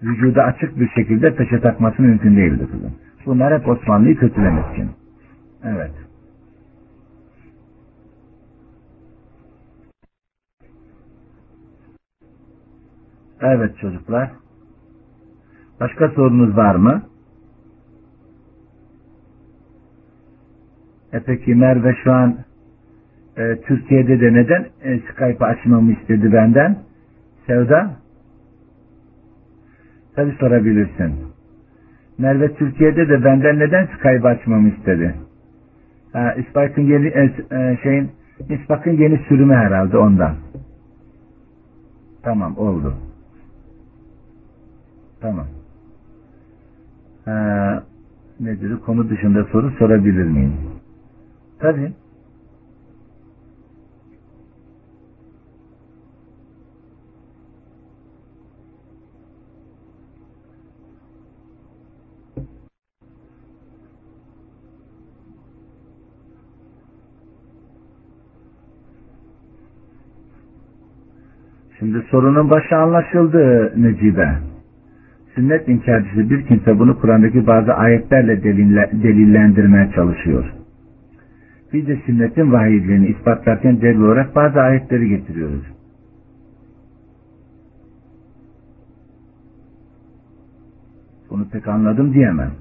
[0.04, 2.94] vücuda açık bir şekilde peçe takması mümkün değildi kızım.
[3.26, 4.92] Bunlar hep Osmanlı'yı kötülemek için.
[5.64, 5.92] Evet.
[13.42, 14.32] Evet çocuklar.
[15.80, 17.02] Başka sorunuz var mı?
[21.16, 22.38] E peki Merve şu an
[23.38, 26.78] e, Türkiye'de de neden e, Skype açmamı istedi benden?
[27.48, 27.92] Sevda?
[30.16, 31.16] Tabi sorabilirsin.
[32.18, 35.16] Merve Türkiye'de de benden neden Skype açmamı istedi?
[36.14, 38.12] Ha, İspak'ın yeni e, e, şeyin
[38.50, 40.36] İspak'ın yeni sürümü herhalde ondan.
[42.24, 42.94] Tamam oldu.
[45.22, 45.48] Tamam.
[47.26, 47.84] Ha,
[48.40, 48.78] nedir?
[48.86, 50.75] Konu dışında soru sorabilir miyim?
[51.60, 51.94] Tabii.
[71.80, 74.36] Şimdi sorunun başı anlaşıldı Necibe.
[75.36, 78.44] Sünnet inkarcısı bir kimse bunu Kur'an'daki bazı ayetlerle
[79.04, 80.55] delillendirmeye çalışıyor.
[81.76, 85.64] Biz de sünnetin vahiyliğini ispatlarken delil olarak bazı ayetleri getiriyoruz.
[91.30, 92.52] Bunu pek anladım diyemem.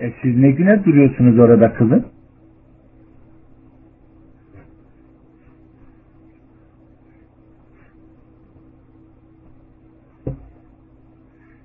[0.00, 2.11] E siz ne güne duruyorsunuz orada kızım?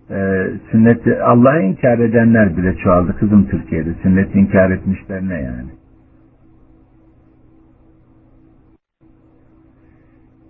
[0.09, 3.93] Ee, sünneti Allah'ı inkar edenler bile çoğaldı kızım Türkiye'de.
[3.93, 5.69] Sünneti inkar etmişler ne yani?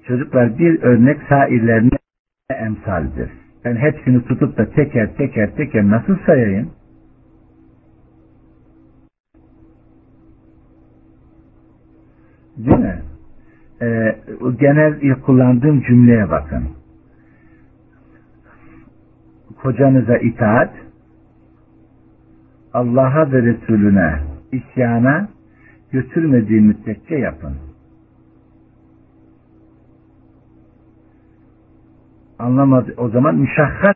[0.08, 1.98] Çocuklar bir örnek sairlerine
[2.60, 3.30] emsaldir.
[3.66, 6.72] Ben hepsini tutup da teker teker teker nasıl sayayım?
[12.58, 13.02] Değil mi?
[13.82, 14.16] Ee,
[14.60, 16.77] genel kullandığım cümleye bakın.
[19.62, 20.74] Kocanıza itaat,
[22.74, 24.20] Allah'a ve Resulüne
[24.52, 25.30] isyana
[25.92, 27.54] götürmediği müddetçe yapın.
[32.40, 32.94] Anlamadı.
[32.98, 33.96] O zaman müşahhat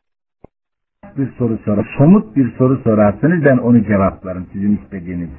[1.17, 1.95] bir soru sorar.
[1.97, 5.29] Somut bir soru sorarsınız ben onu cevaplarım sizin istediğiniz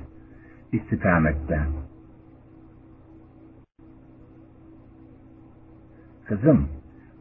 [0.73, 1.61] istikamette.
[6.33, 6.69] kızım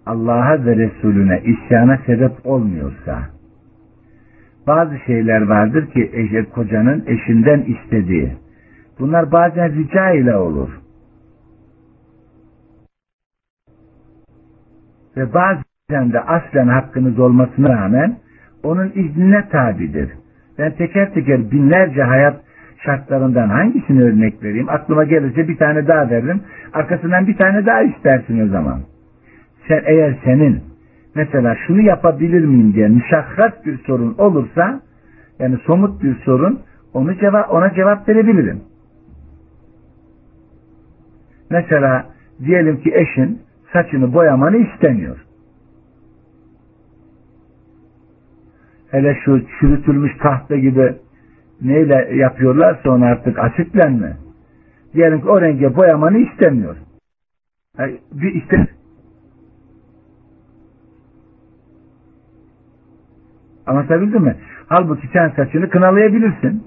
[0.06, 3.19] Allah'a ve Resulüne isyana sebep olmuyorsa
[4.68, 8.34] bazı şeyler vardır ki eşe, kocanın eşinden istediği.
[8.99, 10.69] Bunlar bazen rica ile olur.
[15.18, 18.18] Ve bazen de aslen hakkınız olmasına rağmen
[18.64, 20.11] onun iznine tabidir.
[20.57, 22.41] Ben teker teker binlerce hayat
[22.86, 24.69] şartlarından hangisini örnek vereyim?
[24.69, 26.41] Aklıma gelirse bir tane daha veririm.
[26.73, 28.80] Arkasından bir tane daha istersin o zaman
[29.67, 30.63] sen eğer senin
[31.15, 34.81] mesela şunu yapabilir miyim diye müşakkat bir sorun olursa
[35.39, 36.59] yani somut bir sorun
[36.93, 38.61] onu cevap, ona cevap verebilirim.
[41.49, 42.05] Mesela
[42.45, 43.41] diyelim ki eşin
[43.73, 45.25] saçını boyamanı istemiyor.
[48.91, 50.95] Hele şu çürütülmüş tahta gibi
[51.61, 54.17] neyle yapıyorlarsa onu artık asitlenme.
[54.93, 56.75] Diyelim ki o renge boyamanı istemiyor.
[57.79, 58.81] Yani bir istemiyor
[63.72, 64.35] Anlatabildim mi?
[64.68, 66.64] Halbuki sen saçını kınalayabilirsin.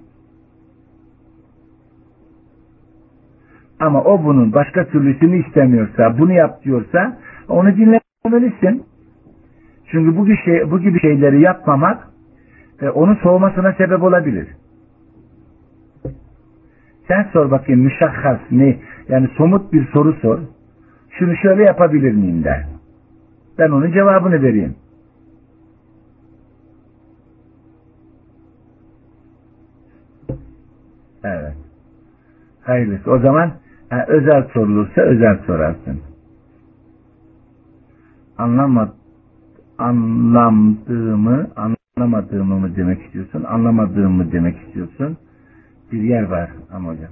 [3.81, 7.18] Ama o bunun başka türlüsünü istemiyorsa, bunu yap diyorsa
[7.48, 8.85] onu dinlemelisin.
[9.90, 12.09] Çünkü bu gibi, şey, bu gibi şeyleri yapmamak
[12.81, 14.48] e, onun soğumasına sebep olabilir.
[17.09, 18.78] Sen sor bakayım müşahhas ne?
[19.09, 20.39] Yani somut bir soru sor.
[21.10, 22.66] Şunu şöyle yapabilir miyim der.
[23.59, 24.74] Ben onun cevabını vereyim.
[31.24, 31.55] Evet.
[32.62, 33.10] Hayırlısı.
[33.10, 33.52] O zaman
[33.90, 36.01] ha, özel sorulursa özel sorarsın.
[38.38, 38.88] Anlamad
[39.78, 45.16] anlamdığımı anlamadığımı mı demek istiyorsun, anlamadığımı mı demek istiyorsun?
[45.92, 47.10] Bir yer var ama hocam.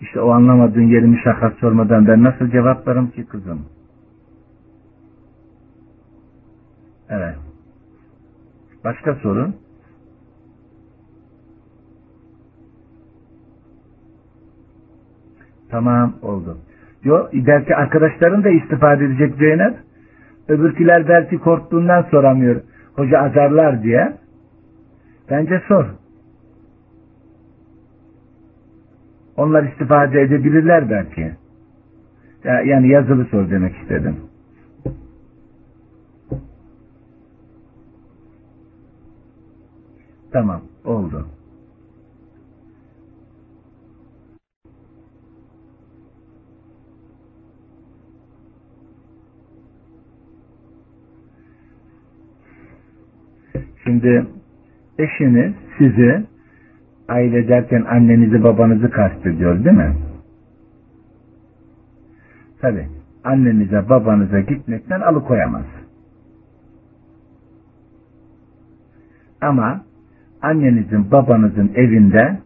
[0.00, 3.66] İşte o anlamadığın yerimi şaka sormadan ben nasıl cevaplarım ki kızım?
[7.08, 7.36] Evet.
[8.84, 9.56] Başka sorun?
[15.70, 16.58] Tamam oldu.
[17.04, 19.76] Yo, belki arkadaşların da istifade edecek Zeynep.
[20.48, 22.60] Öbürküler belki korktuğundan soramıyor.
[22.94, 24.16] Hoca azarlar diye.
[25.30, 25.84] Bence sor.
[29.36, 31.32] Onlar istifade edebilirler belki.
[32.44, 34.16] Yani yazılı sor demek istedim.
[40.32, 41.26] Tamam, oldu.
[53.88, 54.26] Şimdi
[54.98, 56.24] eşiniz sizi
[57.08, 59.96] aile derken annenizi babanızı kastediyor değil mi?
[62.60, 62.86] Tabi
[63.24, 65.64] annenize babanıza gitmekten alıkoyamaz.
[69.40, 69.84] Ama
[70.42, 72.38] annenizin babanızın evinde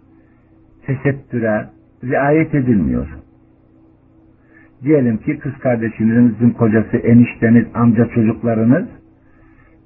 [0.86, 1.69] tesettüre
[2.05, 3.09] riayet edilmiyor.
[4.82, 8.86] Diyelim ki kız kardeşinizin kocası, enişteniz, amca çocuklarınız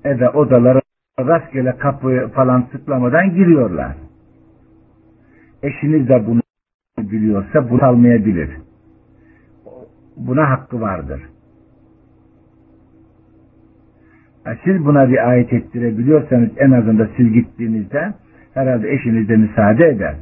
[0.05, 0.86] eve odalara
[1.21, 3.97] rastgele kapı falan tıklamadan giriyorlar.
[5.63, 6.41] Eşiniz de bunu
[6.99, 8.51] biliyorsa bunu almayabilir.
[10.17, 11.23] Buna hakkı vardır.
[14.65, 18.15] Siz buna riayet ettirebiliyorsanız en azından siz gittiğinizde
[18.55, 20.17] herhalde eşiniz de müsaade eder.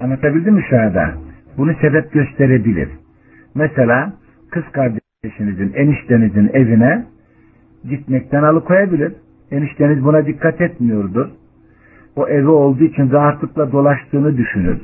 [0.00, 1.14] Anlatabildim mi şu anda?
[1.56, 2.88] Bunu sebep gösterebilir.
[3.54, 4.19] Mesela
[4.50, 7.04] kız kardeşinizin, eniştenizin evine
[7.88, 9.12] gitmekten alıkoyabilir.
[9.50, 11.28] Enişteniz buna dikkat etmiyordur.
[12.16, 14.78] O evi olduğu için rahatlıkla dolaştığını düşünür.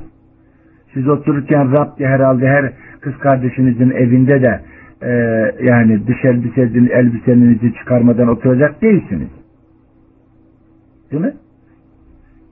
[0.95, 4.61] Siz otururken Rab diye herhalde her kız kardeşinizin evinde de
[5.03, 5.11] e,
[5.63, 9.29] yani dış elbisenin, elbisenizi çıkarmadan oturacak değilsiniz.
[11.13, 11.33] Değil mi?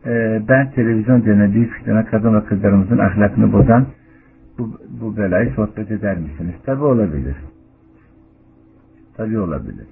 [0.06, 3.86] E, ben televizyon denen büyük kadın ve kızlarımızın ahlakını bozan
[4.58, 6.54] bu, bu belayı sohbet eder misiniz?
[6.66, 7.36] Tabi olabilir.
[9.16, 9.86] Tabi olabilir.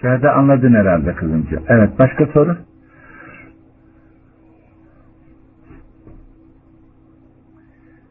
[0.00, 1.62] Şurada anladın herhalde kızımcı.
[1.68, 2.58] Evet başka soru?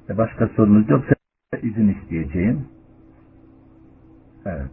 [0.10, 1.14] E, başka sorunuz yoksa
[1.62, 2.68] izin isteyeceğim.
[4.46, 4.72] Evet.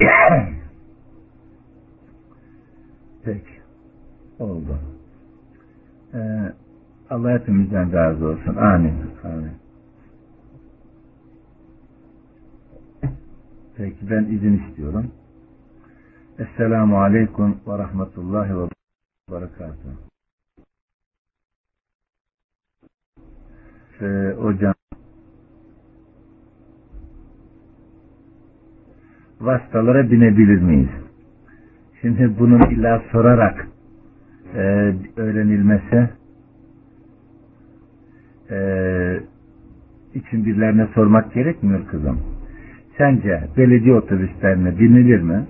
[3.24, 3.59] Peki.
[4.40, 4.78] Oldu.
[6.14, 6.52] Ee,
[7.10, 8.56] Allah hepimizden razı olsun.
[8.56, 8.94] Amin.
[9.24, 9.52] Amin.
[13.76, 15.10] Peki ben izin istiyorum.
[16.38, 18.68] Esselamu Aleyküm ve Rahmetullahi ve
[19.30, 19.90] Berekatuhu.
[24.00, 24.74] Ee, hocam
[29.40, 30.90] vasıtalara binebilir miyiz?
[32.00, 33.68] Şimdi bunun illa sorarak
[34.54, 36.10] e, öğrenilmesi
[38.50, 38.58] e,
[40.14, 42.20] için birilerine sormak gerekmiyor kızım.
[42.98, 45.46] Sence belediye otobüslerine binilir mi?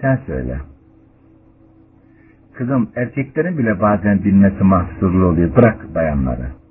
[0.00, 0.58] Sen söyle.
[2.54, 5.56] Kızım erkeklerin bile bazen binmesi mahsurlu oluyor.
[5.56, 6.61] Bırak bayanları.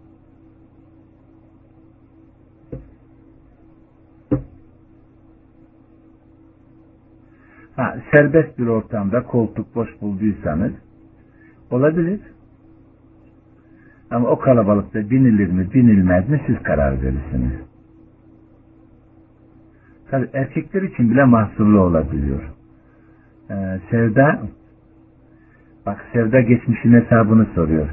[7.81, 10.71] Ha, serbest bir ortamda koltuk boş bulduysanız
[11.71, 12.19] olabilir.
[14.11, 17.51] Ama o kalabalıkta binilir mi binilmez mi siz karar verirsiniz.
[20.11, 22.41] Tabi erkekler için bile mahsurlu olabiliyor.
[23.49, 24.41] Ee, Sevda
[25.85, 27.89] bak Sevda geçmişin hesabını soruyor.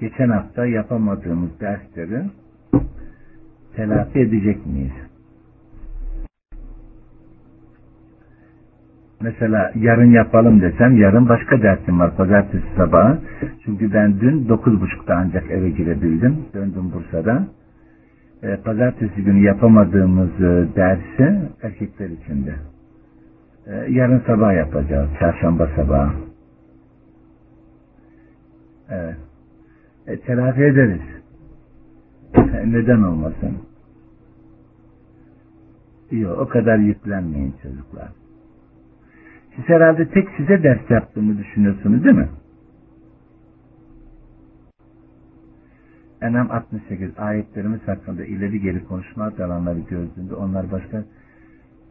[0.00, 2.22] Geçen hafta yapamadığımız dersleri
[3.76, 4.92] telafi edecek miyiz?
[9.20, 13.18] Mesela yarın yapalım desem yarın başka dersim var pazartesi sabahı.
[13.64, 16.36] Çünkü ben dün dokuz buçukta ancak eve girebildim.
[16.54, 17.48] Döndüm Bursa'da.
[18.42, 22.54] E, pazartesi günü yapamadığımız e, dersi erkekler içinde.
[23.66, 25.10] E, yarın sabah yapacağız.
[25.18, 26.12] Çarşamba sabahı.
[28.90, 29.16] Evet.
[30.06, 31.00] E, telafi ederiz.
[32.34, 33.56] E, neden olmasın?
[36.10, 38.08] Yok o kadar yüklenmeyin çocuklar.
[39.56, 42.28] Siz herhalde tek size ders yaptığımı düşünüyorsunuz değil mi?
[46.22, 51.04] Enam 68 ayetlerimiz hakkında ileri geri konuşma alanları gördüğünde onlar başka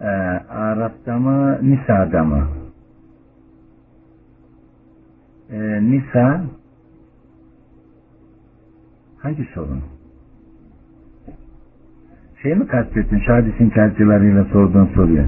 [0.01, 0.05] e,
[0.49, 2.47] Arap'ta mı Nisa'da mı?
[5.49, 6.43] E, Nisa
[9.17, 9.83] hangi sorun?
[12.41, 13.19] Şey mi kastettin?
[13.19, 15.25] Şadisin kercilarıyla sorduğun soruyu.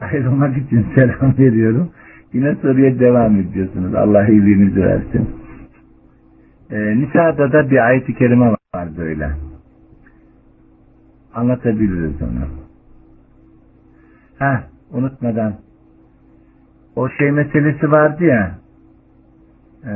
[0.00, 1.90] Ayrılmak için selam veriyorum.
[2.32, 3.94] Yine soruya devam ediyorsunuz.
[3.94, 5.30] Allah iyiliğinizi versin.
[6.70, 9.30] Ee, Nisa'da da bir ayet-i kerime var böyle.
[11.34, 12.48] Anlatabiliriz onu.
[14.38, 15.54] Ha, unutmadan.
[16.96, 18.58] O şey meselesi vardı ya.
[19.84, 19.92] E,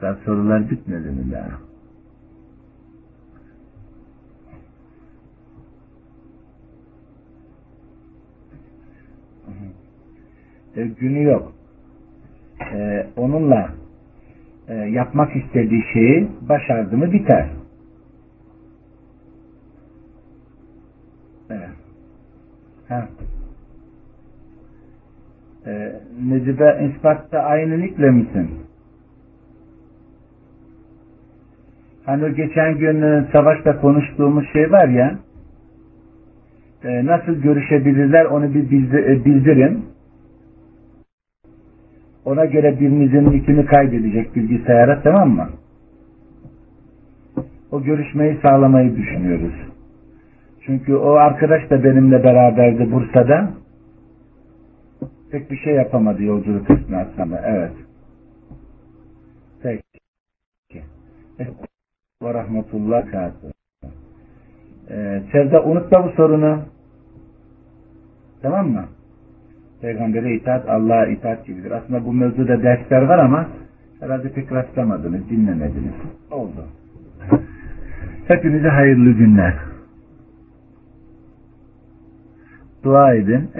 [0.00, 1.58] Çoktan sorular bitmedi mi daha?
[10.76, 11.52] E, günü yok.
[12.74, 13.74] E, onunla
[14.68, 17.50] e, yapmak istediği şeyi başardı mı biter.
[21.50, 21.68] Evet.
[22.88, 23.08] Ha.
[25.66, 28.65] E, Necibe ispatta aynı nikle misin?
[32.06, 35.18] Hani o geçen gün e, savaşta konuştuğumuz şey var ya
[36.84, 39.84] e, nasıl görüşebilirler onu bir e, bildirin.
[42.24, 45.48] Ona göre birinizin nickini kaydedecek bilgisayara tamam mı?
[47.70, 49.54] O görüşmeyi sağlamayı düşünüyoruz.
[50.66, 53.50] Çünkü o arkadaş da benimle beraberdi Bursa'da.
[55.30, 57.42] Pek bir şey yapamadı yolculuk esnasında.
[57.46, 57.72] Evet.
[59.62, 59.82] Peki.
[62.22, 63.52] Ve rahmetullah kâtı.
[64.90, 66.58] Ee, Sevda unutma bu sorunu.
[68.42, 68.84] Tamam mı?
[69.80, 71.70] Peygamber'e itaat Allah'a itaat gibidir.
[71.70, 73.48] Aslında bu mevzuda dersler var ama
[74.00, 75.94] herhalde pek rastlamadınız, dinlemediniz.
[76.30, 76.64] Oldu.
[78.28, 79.54] Hepinize hayırlı günler.
[82.84, 83.50] Dua edin.